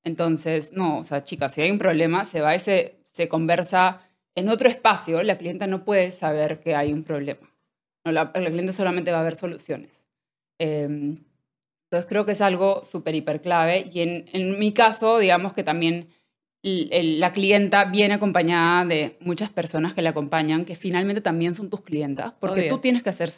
[0.08, 4.00] Entonces, no, o sea, chicas, si hay un problema, se va y se, se conversa
[4.34, 5.22] en otro espacio.
[5.22, 7.52] La clienta no puede saber que hay un problema.
[8.04, 9.90] No, la, la clienta solamente va a ver soluciones.
[10.58, 10.88] Eh,
[11.90, 13.90] entonces creo que es algo súper, hiper clave.
[13.92, 16.08] Y en, en, mi caso, digamos que también
[16.62, 21.54] el, el, la clienta viene acompañada de muchas personas que la acompañan, que finalmente también
[21.54, 22.74] son tus clientas, porque Obvio.
[22.74, 23.30] tú tienes que hacer,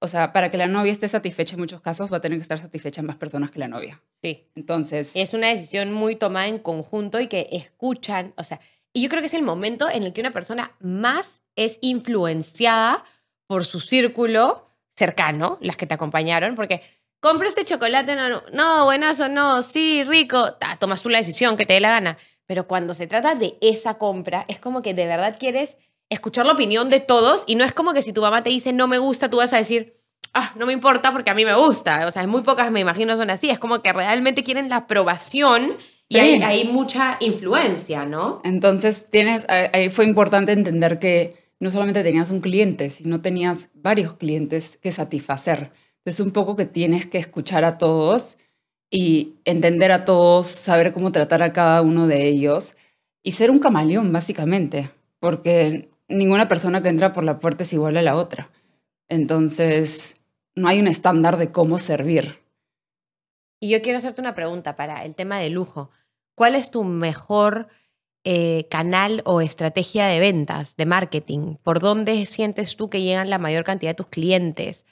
[0.00, 2.42] o sea, para que la novia esté satisfecha en muchos casos, va a tener que
[2.42, 4.02] estar satisfecha más personas que la novia.
[4.22, 4.48] Sí.
[4.54, 8.60] Entonces, Es una decisión muy tomada en conjunto y que escuchan, o sea,
[8.92, 13.04] y yo creo que es el momento en el que una persona más es influenciada
[13.46, 16.82] por su círculo cercano, las que te acompañaron, porque
[17.20, 21.56] compro este chocolate, no, no, no, buenazo, no, sí, rico, ta, tomas tú la decisión
[21.56, 24.94] que te dé la gana, pero cuando se trata de esa compra, es como que
[24.94, 25.76] de verdad quieres
[26.10, 28.72] escuchar la opinión de todos y no es como que si tu mamá te dice
[28.72, 29.96] no me gusta, tú vas a decir,
[30.34, 32.06] ah, no me importa porque a mí me gusta.
[32.06, 33.50] O sea, muy pocas me imagino son así.
[33.50, 35.76] Es como que realmente quieren la aprobación
[36.08, 36.20] y Sí.
[36.20, 38.40] hay, hay mucha influencia, ¿no?
[38.44, 44.14] entonces tienes, ahí fue importante entender que no solamente tenías un cliente, sino tenías varios
[44.14, 45.72] clientes que satisfacer.
[46.04, 48.36] Entonces un poco que tienes que escuchar a todos
[48.88, 52.74] y entender a todos, saber cómo tratar a cada uno de ellos
[53.24, 57.96] y ser un camaleón, básicamente, porque ninguna persona que entra por la puerta es igual
[57.96, 58.50] a la otra.
[59.08, 60.16] Entonces,
[60.54, 62.42] no hay un estándar de cómo servir.
[63.60, 65.90] Y yo quiero hacerte una pregunta para el tema de lujo.
[66.34, 67.68] ¿Cuál es tu mejor
[68.24, 71.56] eh, canal o estrategia de ventas, de marketing?
[71.62, 74.84] ¿Por dónde sientes tú que llegan la mayor cantidad de tus clientes?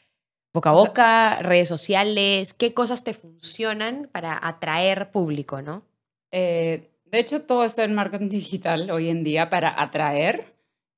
[0.55, 2.55] ¿Boca a boca, redes sociales?
[2.55, 5.83] ¿Qué cosas te funcionan para atraer público, no?
[6.31, 10.54] Eh, de hecho, todo está en marketing digital hoy en día para atraer,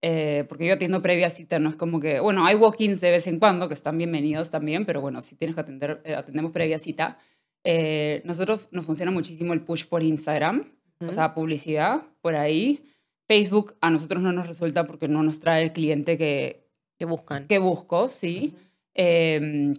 [0.09, 3.27] eh, porque yo atiendo previa cita, no es como que, bueno, hay walk-ins de vez
[3.27, 6.79] en cuando que están bienvenidos también, pero bueno, si tienes que atender, eh, atendemos previa
[6.79, 7.19] cita.
[7.65, 12.85] Eh, nosotros nos funciona muchísimo el push por Instagram, o sea, publicidad por ahí.
[13.27, 17.49] Facebook a nosotros no nos resulta porque no nos trae el cliente que, que buscan.
[17.49, 18.55] que busco, sí.
[18.95, 19.73] Eh,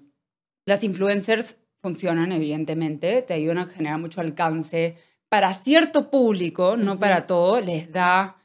[0.65, 4.97] las influencers funcionan, evidentemente, te ayudan a generar mucho alcance
[5.29, 6.99] para cierto público, no Ujú.
[6.99, 8.36] para todo, les da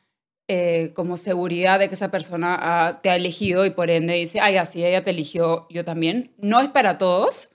[0.54, 4.40] eh, como seguridad de que esa persona ha- te ha elegido y por ende dice,
[4.40, 6.32] ay, así ella te eligió, yo también.
[6.38, 7.50] No es para todos.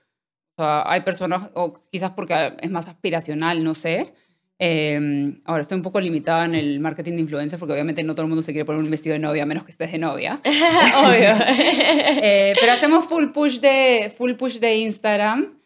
[0.57, 4.13] O sea, hay personas, o quizás porque es más aspiracional, no sé.
[4.59, 8.23] Eh, ahora, estoy un poco limitada en el marketing de influencers porque obviamente no todo
[8.23, 10.41] el mundo se quiere poner un vestido de novia a menos que estés de novia.
[11.05, 11.33] Obvio.
[12.29, 15.59] Eh, pero hacemos full push de, full push de Instagram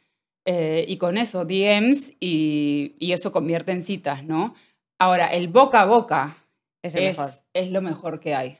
[0.46, 4.54] eh, y con eso DMs y, y eso convierte en citas, ¿no?
[5.00, 6.38] Ahora, el boca a boca
[6.84, 7.34] es el es, mejor.
[7.54, 8.58] es lo mejor que hay.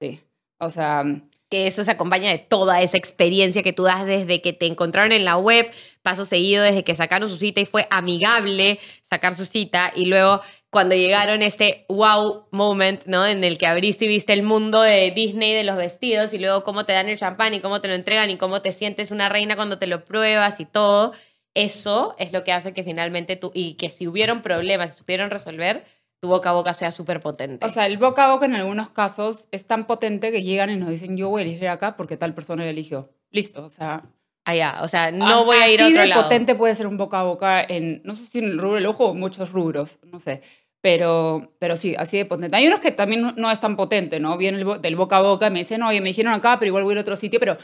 [0.00, 0.20] Sí.
[0.58, 1.04] O sea,
[1.52, 5.12] que eso se acompaña de toda esa experiencia que tú das desde que te encontraron
[5.12, 5.70] en la web,
[6.00, 10.40] paso seguido desde que sacaron su cita y fue amigable sacar su cita y luego
[10.70, 13.26] cuando llegaron este wow moment, ¿no?
[13.26, 16.64] En el que abriste y viste el mundo de Disney de los vestidos y luego
[16.64, 19.28] cómo te dan el champán y cómo te lo entregan y cómo te sientes una
[19.28, 21.12] reina cuando te lo pruebas y todo.
[21.52, 25.28] Eso es lo que hace que finalmente tú, y que si hubieron problemas, si supieron
[25.28, 25.84] resolver,
[26.22, 27.66] tu boca a boca sea súper potente.
[27.66, 30.76] o sea, el boca a boca en algunos casos es tan potente que llegan y
[30.76, 33.10] nos dicen, yo voy a elegir acá porque tal persona la eligió.
[33.32, 34.04] Listo, o sea,
[34.44, 36.22] Allá, o sea, no voy a ir a otro de lado.
[36.22, 38.86] potente puede ser un boca a boca en, no sé si en el rubro del
[38.86, 40.42] ojo o muchos rubros, no sé.
[40.80, 42.56] Pero, pero sí, así de potente.
[42.56, 44.36] Hay unos que también no, no es tan potente, ¿no?
[44.36, 46.92] Viene bo- del boca a boca, me dicen, oye, me dijeron acá, pero igual voy
[46.92, 47.56] a ir a otro sitio, pero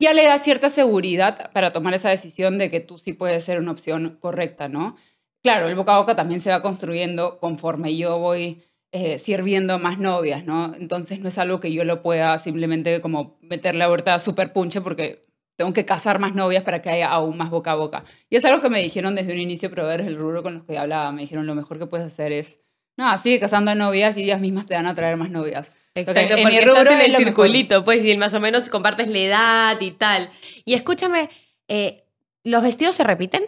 [0.00, 3.58] ya le da cierta seguridad para tomar esa decisión de que tú sí puedes ser
[3.60, 4.96] una opción correcta, ¿no?
[5.44, 9.98] Claro, el boca a boca también se va construyendo conforme yo voy eh, sirviendo más
[9.98, 10.74] novias, ¿no?
[10.74, 15.22] Entonces no es algo que yo lo pueda simplemente como meterle ahorita super punche porque
[15.56, 18.04] tengo que cazar más novias para que haya aún más boca a boca.
[18.30, 20.78] Y es algo que me dijeron desde un inicio proveedores del rubro con los que
[20.78, 21.12] hablaba.
[21.12, 22.60] Me dijeron, lo mejor que puedes hacer es,
[22.96, 25.72] no, sigue cazando novias y ellas mismas te van a traer más novias.
[25.94, 27.24] Exacto, en porque mi estás rubro en el mejor.
[27.24, 30.30] circulito, pues, y más o menos compartes la edad y tal.
[30.64, 31.28] Y escúchame,
[31.68, 32.02] eh,
[32.44, 33.44] ¿los vestidos se repiten?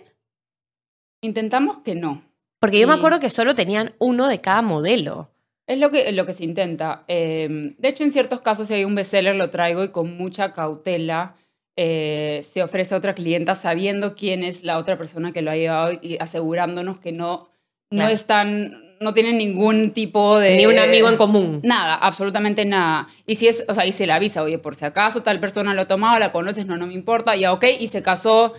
[1.21, 2.23] Intentamos que no.
[2.59, 5.31] Porque yo me acuerdo que solo tenían uno de cada modelo.
[5.67, 7.05] Es lo que, lo que se intenta.
[7.09, 10.53] Eh, de hecho, en ciertos casos, si hay un bestseller, lo traigo y con mucha
[10.53, 11.35] cautela
[11.77, 15.57] eh, se ofrece a otra clienta sabiendo quién es la otra persona que lo ha
[15.57, 17.49] llevado y asegurándonos que no,
[17.91, 18.15] no Claro.
[18.15, 20.57] están, no tienen ningún tipo de...
[20.57, 21.61] Ni un amigo en común.
[21.65, 23.09] Nada, absolutamente nada.
[23.27, 25.75] Y si es, o sea, y se le avisa, oye, por si acaso tal persona
[25.75, 28.55] lo ha tomado, la conoces, no, no me importa, ya ok, y se casó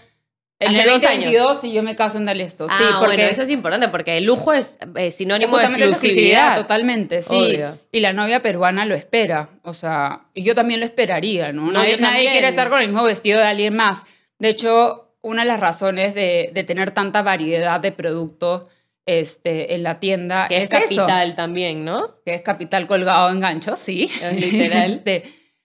[0.59, 1.25] En el 20 años.
[1.33, 2.65] 2022 sí yo me caso en Dalesto.
[2.69, 5.69] Ah, sí, porque bueno, eso es importante porque el lujo es eh, sinónimo de es
[5.69, 6.55] exclusividad.
[6.57, 7.29] totalmente, sí.
[7.35, 7.77] Obvio.
[7.91, 9.49] Y la novia peruana lo espera.
[9.63, 11.65] O sea, y yo también lo esperaría, ¿no?
[11.67, 13.99] No, nadie, nadie quiere estar con el mismo vestido de alguien más.
[14.39, 18.65] De hecho, una de las razones de, de tener tanta variedad de productos
[19.05, 22.15] este, en la tienda Que es, eso, capital también, ¿no?
[22.25, 24.09] que es capital colgado en gancho, sí.
[24.21, 24.93] Es literal.
[25.05, 25.23] Este,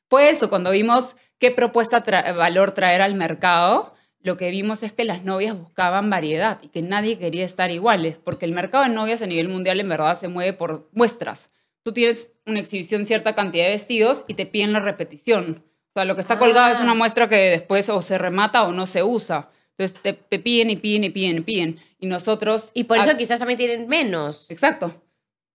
[0.09, 4.92] fue eso, cuando vimos qué propuesta tra- valor traer al mercado, lo que vimos es
[4.92, 8.90] que las novias buscaban variedad y que nadie quería estar iguales, porque el mercado de
[8.90, 11.50] novias a nivel mundial en verdad se mueve por muestras.
[11.82, 15.64] Tú tienes una exhibición, cierta cantidad de vestidos y te piden la repetición.
[15.88, 16.72] O sea, lo que está colgado Ah.
[16.72, 19.50] es una muestra que después o se remata o no se usa.
[19.76, 21.76] Entonces te, te piden y piden y piden y piden.
[21.98, 22.70] Y nosotros...
[22.74, 24.48] Y por eso quizás también tienen menos.
[24.50, 24.94] Exacto.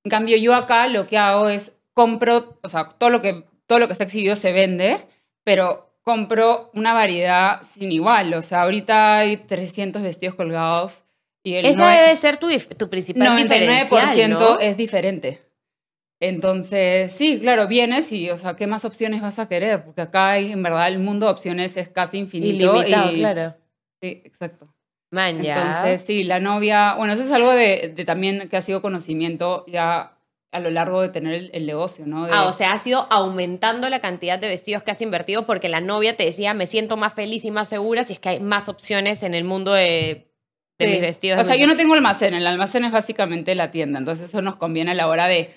[0.04, 3.80] En cambio, yo acá lo que hago es compro, o sea, todo lo que, todo
[3.80, 4.98] lo que está exhibido se vende,
[5.44, 8.34] pero compro una variedad sin igual.
[8.34, 11.04] O sea, ahorita hay 300 vestidos colgados
[11.44, 12.48] y el Esa debe ser tu,
[12.78, 14.60] tu principal 99% diferencial, ¿no?
[14.62, 15.42] es diferente.
[16.22, 19.84] Entonces, sí, claro, vienes y, o sea, ¿qué más opciones vas a querer?
[19.84, 22.74] Porque acá, hay, en verdad, el mundo de opciones es casi infinito.
[22.74, 23.56] Ilimitado, y- claro.
[24.02, 24.74] Sí, exacto.
[25.12, 25.58] Man, ya.
[25.58, 29.66] Entonces, sí, la novia, bueno, eso es algo de, de también que ha sido conocimiento
[29.68, 30.17] ya
[30.52, 32.26] a lo largo de tener el, el negocio, ¿no?
[32.26, 35.68] De- Ah, o sea, has ido aumentando la cantidad de vestidos que has invertido porque
[35.70, 38.40] la novia te decía, me siento más feliz y más segura si es que hay
[38.40, 40.32] más opciones en el mundo de,
[40.80, 40.92] de Sí.
[40.94, 41.42] mis vestidos.
[41.42, 44.56] O sea, yo no tengo almacén, el almacén es básicamente la tienda, entonces eso nos
[44.56, 45.54] conviene a la hora de,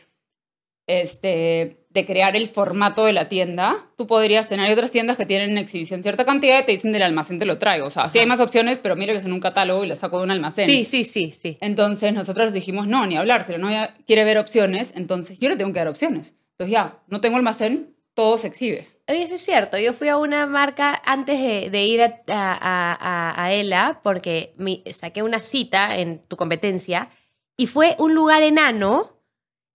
[0.89, 3.77] este, de crear el formato de la tienda.
[3.97, 6.93] Tú podrías tener, hay otras tiendas que tienen en exhibición cierta cantidad y te dicen
[6.93, 7.87] del almacén te lo traigo.
[7.87, 9.97] O sea, sí hay más opciones, pero mire que es en un catálogo y lo
[9.97, 10.67] saco de un almacén.
[10.67, 11.59] Sí, sí, sí, sí.
[11.61, 15.57] Entonces nosotros dijimos, no, ni hablar, si la novia quiere ver opciones, entonces yo le
[15.57, 16.33] tengo que dar opciones.
[16.53, 18.87] Entonces ya, no tengo almacén, todo se exhibe.
[19.09, 19.77] Oye, eso es cierto.
[19.77, 24.53] Yo fui a una marca antes de, de ir a, a, a- a ELA porque
[24.57, 27.09] mi- saqué una cita en tu competencia
[27.57, 29.17] y fue un lugar enano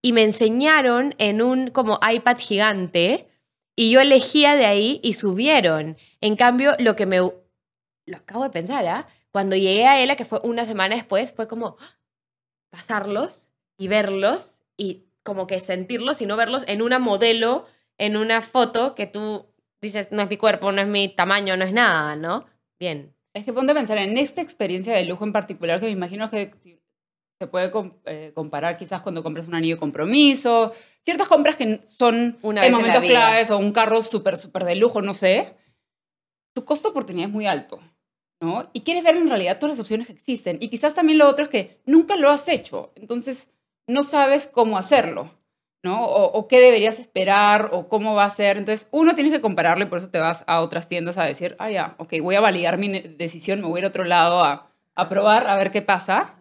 [0.06, 3.28] y me enseñaron en un como iPad gigante
[3.76, 5.98] y yo elegía de ahí y subieron.
[6.22, 7.18] En cambio, lo que me...
[7.18, 9.08] Lo acabo de pensar, ¿ah?
[9.32, 11.98] Cuando llegué a ELA, que fue una semana después, fue como ¡ah!
[12.70, 13.50] pasarlos
[13.80, 17.66] y verlos y como que sentirlos y no verlos en una modelo
[17.98, 19.48] en una foto que tú
[19.82, 22.46] dices, no es mi cuerpo, no es mi tamaño, no es nada, ¿no?
[22.80, 23.16] Bien.
[23.34, 26.30] Es que ponte a pensar en esta experiencia de lujo en particular, que me imagino
[26.30, 26.54] que
[27.40, 27.72] se puede
[28.06, 30.74] eh, comparar quizás cuando compras un anillo de compromiso,
[31.04, 35.02] ciertas compras que son Una en momentos claves o un carro súper, súper de lujo,
[35.02, 35.54] no sé.
[36.54, 37.82] Tu costo de oportunidad es muy alto,
[38.40, 38.70] ¿no?
[38.72, 40.58] Y quieres ver en realidad todas las opciones que existen.
[40.62, 43.50] Y quizás también lo otro es que nunca lo has hecho, entonces
[43.88, 45.30] no sabes cómo hacerlo,
[45.84, 46.06] ¿no?
[46.06, 48.58] O, o qué deberías esperar o cómo va a ser.
[48.58, 51.58] Entonces, uno tienes que compararlo y por eso te vas a otras tiendas a decir,
[51.60, 54.42] ah, ya, ok, voy a validar mi decisión, me voy a ir a otro lado
[54.42, 56.35] a, a probar, a ver qué pasa.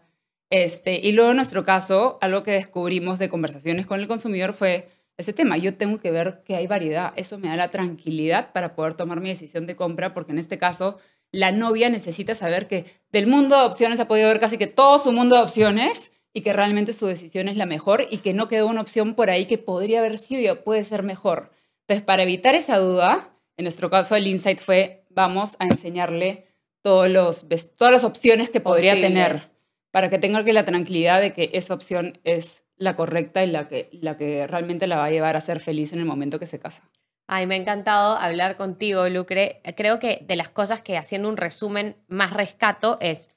[0.54, 4.88] Este, y luego en nuestro caso, algo que descubrimos de conversaciones con el consumidor fue
[5.16, 5.56] ese tema.
[5.56, 7.12] Yo tengo que ver que hay variedad.
[7.16, 10.56] Eso me da la tranquilidad para poder tomar mi decisión de compra, porque en este
[10.56, 11.00] caso
[11.32, 15.00] la novia necesita saber que del mundo de opciones ha podido ver casi que todo
[15.00, 18.46] su mundo de opciones y que realmente su decisión es la mejor y que no
[18.46, 21.50] quedó una opción por ahí que podría haber sido y puede ser mejor.
[21.80, 26.46] Entonces, para evitar esa duda, en nuestro caso el insight fue, vamos a enseñarle
[26.80, 27.44] todos los,
[27.76, 29.10] todas las opciones que podría Posibles.
[29.10, 29.53] tener
[29.94, 33.90] para que tenga la tranquilidad de que esa opción es la correcta y la que,
[33.92, 36.58] la que realmente la va a llevar a ser feliz en el momento que se
[36.58, 36.90] casa.
[37.28, 39.60] Ay, me ha encantado hablar contigo, Lucre.
[39.76, 43.28] Creo que de las cosas que haciendo un resumen más rescato es,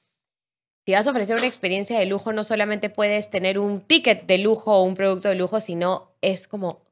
[0.84, 4.38] si vas a ofrecer una experiencia de lujo, no solamente puedes tener un ticket de
[4.38, 6.82] lujo o un producto de lujo, sino es como,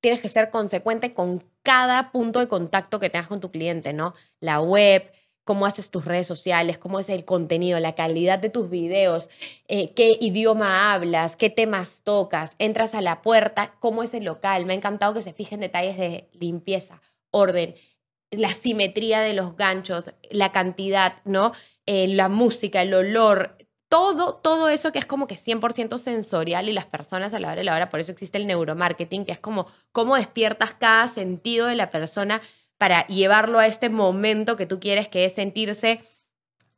[0.00, 4.12] tienes que ser consecuente con cada punto de contacto que tengas con tu cliente, ¿no?
[4.40, 5.08] La web,
[5.44, 9.28] cómo haces tus redes sociales, cómo es el contenido, la calidad de tus videos,
[9.68, 14.64] eh, qué idioma hablas, qué temas tocas, entras a la puerta, cómo es el local.
[14.64, 17.74] Me ha encantado que se fijen detalles de limpieza, orden,
[18.30, 21.52] la simetría de los ganchos, la cantidad, ¿no?
[21.86, 23.56] Eh, la música, el olor,
[23.88, 27.56] todo, todo eso que es como que 100% sensorial y las personas a la hora
[27.56, 31.66] de la hora, por eso existe el neuromarketing, que es como cómo despiertas cada sentido
[31.66, 32.40] de la persona
[32.78, 36.00] para llevarlo a este momento que tú quieres, que es sentirse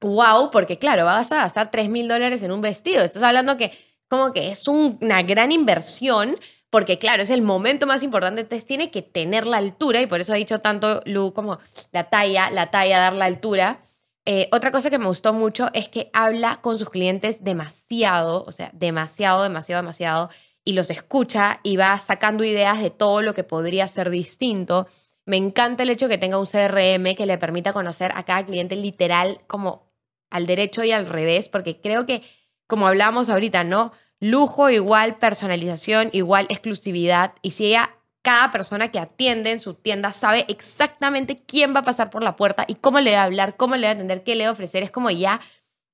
[0.01, 3.03] wow, porque claro, vas a gastar 3 mil dólares en un vestido.
[3.03, 3.73] Estás hablando que
[4.09, 6.37] como que es un- una gran inversión,
[6.71, 10.21] porque claro, es el momento más importante, entonces tiene que tener la altura, y por
[10.21, 11.59] eso ha dicho tanto Lu como
[11.93, 13.81] la talla, la talla, dar la altura.
[14.27, 18.53] Eh, otra cosa que me gustó mucho es que habla con sus clientes demasiado, o
[18.53, 20.31] sea, demasiado, demasiado, demasiado,
[20.65, 24.89] y los escucha y va sacando ideas de todo lo que podría ser distinto.
[25.27, 28.45] Me encanta el hecho de que tenga un CRM que le permita conocer a cada
[28.45, 29.87] cliente literal como
[30.31, 32.23] al derecho y al revés, porque creo que,
[32.67, 33.93] como hablábamos ahorita, ¿no?
[34.21, 37.35] Lujo igual personalización, igual exclusividad.
[37.43, 37.91] Y si ella,
[38.23, 42.37] cada persona que atiende en su tienda sabe exactamente quién va a pasar por la
[42.37, 44.51] puerta y cómo le va a hablar, cómo le va a atender, qué le va
[44.51, 45.41] a ofrecer, es como ya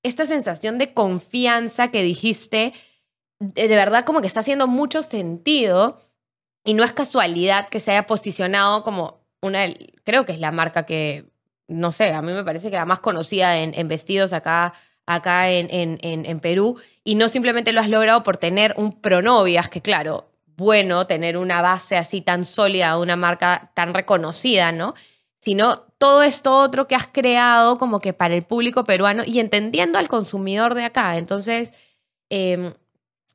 [0.03, 2.73] esta sensación de confianza que dijiste,
[3.39, 6.01] de, verdad como que está haciendo mucho sentido
[6.65, 9.67] y no es casualidad que se haya posicionado como una,
[10.05, 11.27] creo que es la marca que,
[11.69, 14.73] no sé, a mí me parece que la más conocida en, vestidos acá,
[15.05, 19.69] acá en, en, en, Perú y no simplemente lo has logrado por tener un pronovias,
[19.69, 24.95] que claro, bueno tener una base así tan sólida, una marca tan reconocida, ¿no?
[25.41, 29.99] Sino todo esto otro que has creado como que para el público peruano y entendiendo
[29.99, 31.17] al consumidor de acá.
[31.17, 31.73] Entonces,
[32.29, 32.75] em,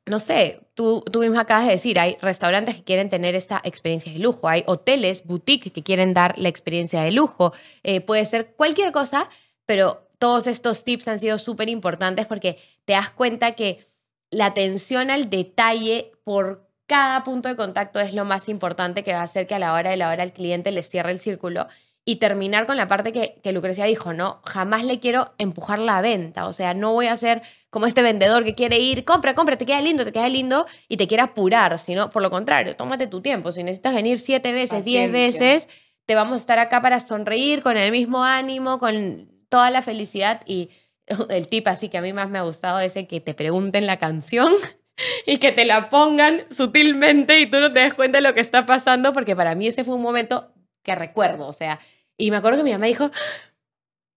[0.08, 4.18] no sé, tú, tú acabas de decir, hay restaurantes que quieren tener esta experiencia de
[4.18, 7.52] lujo, hay hoteles, boutiques que quieren dar la experiencia de lujo,
[7.82, 9.28] eh, puede ser cualquier cosa,
[9.66, 13.86] pero todos estos tips han sido súper importantes porque te das cuenta que
[14.30, 19.20] la atención al detalle por cada punto de contacto es lo más importante que va
[19.20, 21.68] a hacer que a la hora de la hora el cliente le cierre el círculo
[22.08, 24.40] y terminar con la parte que, que, Lucrecia dijo, ¿no?
[24.46, 28.46] Jamás le quiero empujar la venta, o sea, no voy a ser como este vendedor
[28.46, 31.78] que quiere ir, compra, compra, te queda lindo, te queda lindo y te quiere apurar,
[31.78, 35.68] sino por lo contrario, tómate tu tiempo, si necesitas venir siete veces, diez veces,
[36.06, 40.40] te vamos a estar acá para sonreír con el mismo ánimo, con toda la felicidad
[40.46, 40.70] y
[41.28, 43.86] el tip así que a mí más me ha gustado es el que te pregunten
[43.86, 44.54] la canción
[45.26, 48.40] y que te la pongan sutilmente y tú no te des cuenta de lo que
[48.40, 51.78] está pasando, porque para mí ese fue un momento que recuerdo, o sea,
[52.18, 53.10] y me acuerdo que mi mamá dijo,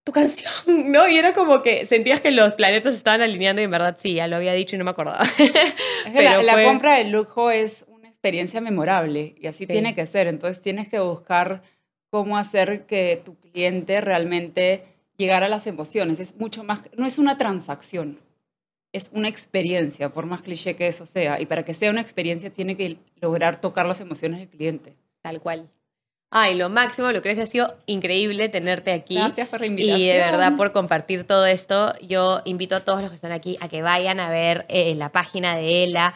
[0.03, 0.51] tu canción,
[0.91, 1.07] ¿no?
[1.07, 4.27] Y era como que sentías que los planetas estaban alineando y en verdad sí, ya
[4.27, 5.23] lo había dicho y no me acordaba.
[6.13, 10.27] Pero la, compra de lujo es una experiencia memorable y así tiene que ser.
[10.27, 11.61] Entonces tienes que buscar
[12.09, 14.85] cómo hacer que tu cliente realmente
[15.17, 16.19] llegara a las emociones.
[16.19, 18.19] Es mucho más, no es una transacción,
[18.91, 21.39] es una experiencia, por más cliché que eso sea.
[21.39, 24.95] Y para que sea una experiencia tiene que lograr tocar las emociones del cliente.
[25.21, 25.69] Tal cual.
[26.33, 29.15] Ay, lo máximo, Lucrecia, ha sido increíble tenerte aquí.
[29.15, 29.99] Gracias por la invitación.
[29.99, 31.93] Y de verdad por compartir todo esto.
[31.99, 35.11] Yo invito a todos los que están aquí a que vayan a ver eh, la
[35.11, 36.13] página de ELA.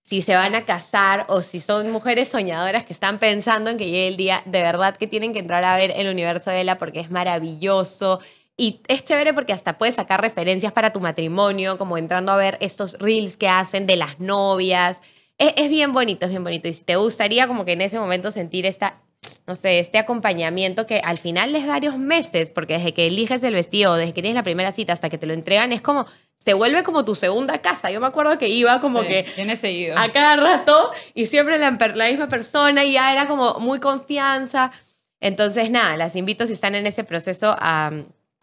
[0.00, 3.84] Si se van a casar o si son mujeres soñadoras que están pensando en que
[3.84, 6.78] llegue el día, de verdad que tienen que entrar a ver el universo de ELA
[6.78, 8.20] porque es maravilloso.
[8.56, 12.56] Y es chévere porque hasta puedes sacar referencias para tu matrimonio, como entrando a ver
[12.62, 15.02] estos reels que hacen de las novias.
[15.36, 16.68] Es, es bien bonito, es bien bonito.
[16.68, 19.02] Y si te gustaría como que en ese momento sentir esta
[19.48, 23.54] no sé, este acompañamiento que al final es varios meses, porque desde que eliges el
[23.54, 26.04] vestido, desde que tienes la primera cita hasta que te lo entregan, es como,
[26.38, 27.90] se vuelve como tu segunda casa.
[27.90, 29.24] Yo me acuerdo que iba como que
[29.58, 29.96] seguido.
[29.96, 34.70] a cada rato y siempre la, la misma persona y ya era como muy confianza.
[35.18, 37.90] Entonces, nada, las invito si están en ese proceso a,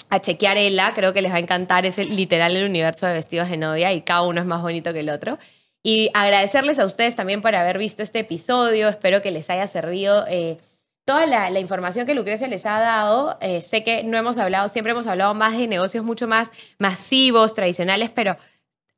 [0.09, 3.49] a chequear ELA, creo que les va a encantar, es literal el universo de vestidos
[3.49, 5.37] de novia y cada uno es más bonito que el otro.
[5.87, 10.25] Y agradecerles a ustedes también por haber visto este episodio, espero que les haya servido.
[10.27, 10.57] Eh,
[11.05, 14.93] toda la, información que Lucrecia les ha dado, eh, sé que no hemos hablado, siempre
[14.93, 18.35] hemos hablado más de negocios mucho más masivos, tradicionales, pero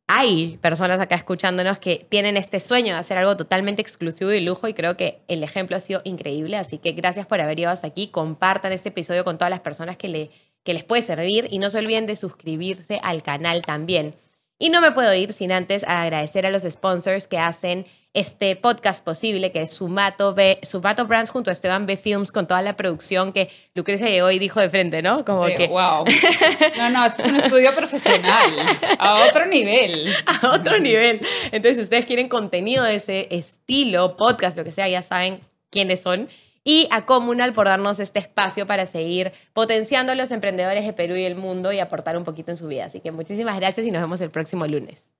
[0.07, 4.69] hay personas acá escuchándonos que tienen este sueño de hacer algo totalmente exclusivo y lujo
[4.69, 7.87] y creo que el ejemplo ha sido increíble, así que gracias por haber llegado hasta
[7.87, 10.29] aquí, compartan este episodio con todas las personas que, le,
[10.63, 14.15] que les puede servir y no se olviden de suscribirse al canal también.
[14.59, 19.03] Y no me puedo ir sin antes agradecer a los sponsors que hacen este podcast
[19.03, 22.75] posible, que es Sumato, B, Sumato Brands junto a Esteban B Films con toda la
[22.75, 25.23] producción que Lucrecia llegó y dijo de frente, ¿no?
[25.23, 25.67] Como que...
[25.67, 26.05] ¡Wow!
[26.77, 28.51] No, no, es un estudio profesional,
[28.97, 30.11] a otro nivel.
[30.25, 31.21] A otro nivel.
[31.51, 36.01] Entonces, si ustedes quieren contenido de ese estilo, podcast, lo que sea, ya saben quiénes
[36.01, 36.29] son
[36.67, 41.15] y a Comunal por darnos este espacio para seguir potenciando a los emprendedores de Perú
[41.15, 42.83] y el mundo y aportar un poquito en su vida.
[42.83, 45.16] Así que muchísimas gracias y nos vemos el próximo lunes.